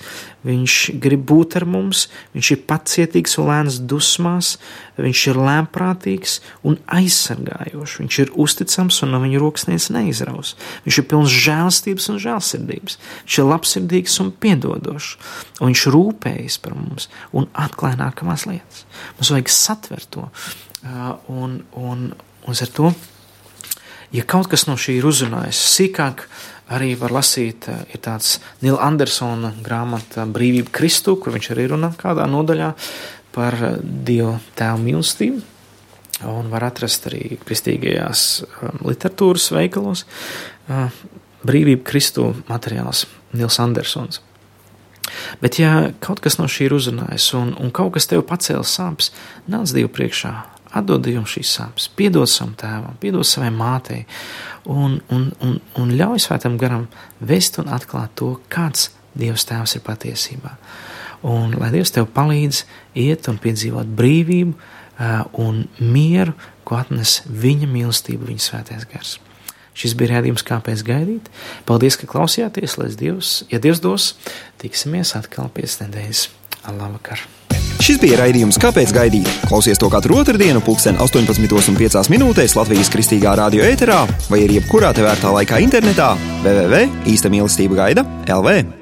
Viņš 0.47 0.77
grib 1.03 1.25
būt 1.27 1.57
ar 1.59 1.67
mums, 1.67 2.05
viņš 2.37 2.51
ir 2.55 2.61
pacietīgs 2.71 3.35
un 3.43 3.49
lēns 3.51 3.81
dusmās, 3.91 4.53
viņš 4.95 5.23
ir 5.33 5.41
lēmprātīgs 5.43 6.37
un 6.69 6.79
aizsargājošs. 6.87 7.99
Viņš 8.03 8.19
ir 8.23 8.35
uzticams 8.47 9.01
un 9.03 9.15
no 9.15 9.23
viņa 9.25 9.43
rokas 9.43 9.67
neviens 9.67 9.91
neizraus. 9.95 10.55
Viņš 10.87 11.01
ir 11.03 11.09
pilns 11.11 11.35
žēlstības 11.49 12.11
un 12.15 12.23
žēlsirdības. 12.23 12.99
Viņš 13.25 13.39
ir 13.43 13.51
labsirdīgs 13.51 14.19
un 14.23 14.35
piedodošs. 14.45 15.17
Un 15.59 15.73
viņš 15.73 15.87
rūpējas 15.97 16.61
par 16.63 16.79
mums 16.79 17.11
un 17.35 17.51
atklāja 17.59 18.05
nākamās 18.05 18.47
lietas. 18.47 18.87
Mums 19.19 19.35
vajag 19.35 19.51
satvert 19.51 20.13
to. 20.15 20.29
Un, 21.31 21.63
un, 21.79 22.13
un 22.47 22.63
ar 22.63 22.71
to, 22.75 22.95
ja 24.13 24.25
kaut 24.29 24.51
kas 24.53 24.67
no 24.69 24.77
šī 24.81 24.99
ir 25.01 25.09
uzrunājis 25.09 25.61
sīkāk, 25.77 26.27
arī 26.73 26.93
var 27.01 27.13
lasīt, 27.13 27.69
ir 27.69 28.03
tāds 28.03 28.39
Nila 28.65 28.81
Andersona 28.87 29.53
grāmata 29.65 30.27
Brīvība 30.29 30.73
Kristu, 30.73 31.17
kur 31.21 31.35
viņš 31.37 31.51
arī 31.55 31.69
runā 31.73 31.93
kādā 31.99 32.27
nodaļā 32.31 32.73
par 33.33 33.59
Dievu 33.83 34.37
tēvu 34.59 34.85
mīlestību. 34.87 35.49
Un 36.29 36.53
var 36.53 36.69
atrast 36.69 37.09
arī 37.11 37.39
kristīgajās 37.43 38.27
literatūras 38.85 39.49
veikalos 39.57 40.05
Brīvība 41.43 41.83
Kristu 41.89 42.29
materiāls 42.47 43.09
Nils 43.35 43.59
Andersons. 43.59 44.21
Bet, 45.43 45.59
ja 45.59 45.91
kaut 46.01 46.23
kas 46.23 46.39
no 46.39 46.47
šī 46.49 46.69
ir 46.69 46.77
uzrunājis, 46.77 47.27
un, 47.37 47.53
un 47.59 47.73
kaut 47.75 47.97
kas 47.97 48.07
tev 48.09 48.23
pacēla 48.29 48.65
sāpes, 48.69 49.11
nāc 49.51 49.73
Dievu 49.75 49.91
priekšā, 49.93 50.33
atdod 50.79 51.05
Dievam 51.05 51.27
šīs 51.29 51.53
sāpes, 51.59 51.89
piedod 51.97 52.31
savam 52.31 52.55
tēvam, 52.59 52.97
piedod 53.03 53.27
savai 53.29 53.51
mātei, 53.55 54.05
un, 54.65 55.01
un, 55.13 55.29
un, 55.45 55.59
un 55.79 55.95
ļauj 55.99 56.25
svētam 56.27 56.59
garam 56.61 56.89
vest 57.21 57.59
un 57.63 57.71
atklāt 57.73 58.17
to, 58.19 58.35
kāds 58.53 58.91
Dievs 59.19 59.45
tēvs 59.45 59.77
ir 59.77 59.83
patiesībā. 59.85 60.55
Un 61.29 61.53
lai 61.61 61.69
Dievs 61.75 61.93
tev 61.95 62.09
palīdz 62.15 62.63
iet 62.99 63.29
un 63.29 63.37
piedzīvot 63.43 63.91
brīvību 63.99 64.55
uh, 64.55 65.27
un 65.39 65.67
mieru, 65.79 66.33
ko 66.65 66.79
atnes 66.81 67.21
viņa 67.29 67.69
mīlestība, 67.69 68.31
viņa 68.31 68.47
svētais 68.47 68.89
gars. 68.89 69.19
Šis 69.77 69.95
bija 69.97 70.19
rādījums, 70.19 70.45
kāpēc 70.45 70.83
gaidīt. 70.85 71.29
Paldies, 71.69 71.97
ka 72.01 72.09
klausījāties, 72.09 72.77
lai 72.81 72.91
Dievs, 72.97 73.43
ja 73.53 73.61
Dievs 73.63 73.81
dos, 73.85 74.13
tiksimies 74.61 75.15
atkal 75.17 75.49
pēc 75.53 75.79
nedēļas. 75.85 76.27
Labvakar! 76.71 77.23
Šis 77.83 77.99
bija 77.99 78.21
raidījums, 78.21 78.61
kāpēc 78.63 78.93
gaidīt. 78.95 79.31
Klausies 79.51 79.81
to 79.81 79.89
katru 79.91 80.21
otrdienu, 80.21 80.61
pulksten 80.63 81.01
18,5 81.03 82.13
minūtēs 82.13 82.55
Latvijas 82.55 82.93
kristīgā 82.95 83.35
radio 83.41 83.67
ēterā 83.67 84.05
vai 84.31 84.45
arī 84.45 84.61
jebkurā 84.61 84.93
tevērtā 84.95 85.33
laikā 85.35 85.59
internetā 85.65 86.13
www.īsta 86.45 87.33
mīlestība 87.33 87.83
gaida 87.83 88.07
LV. 88.29 88.82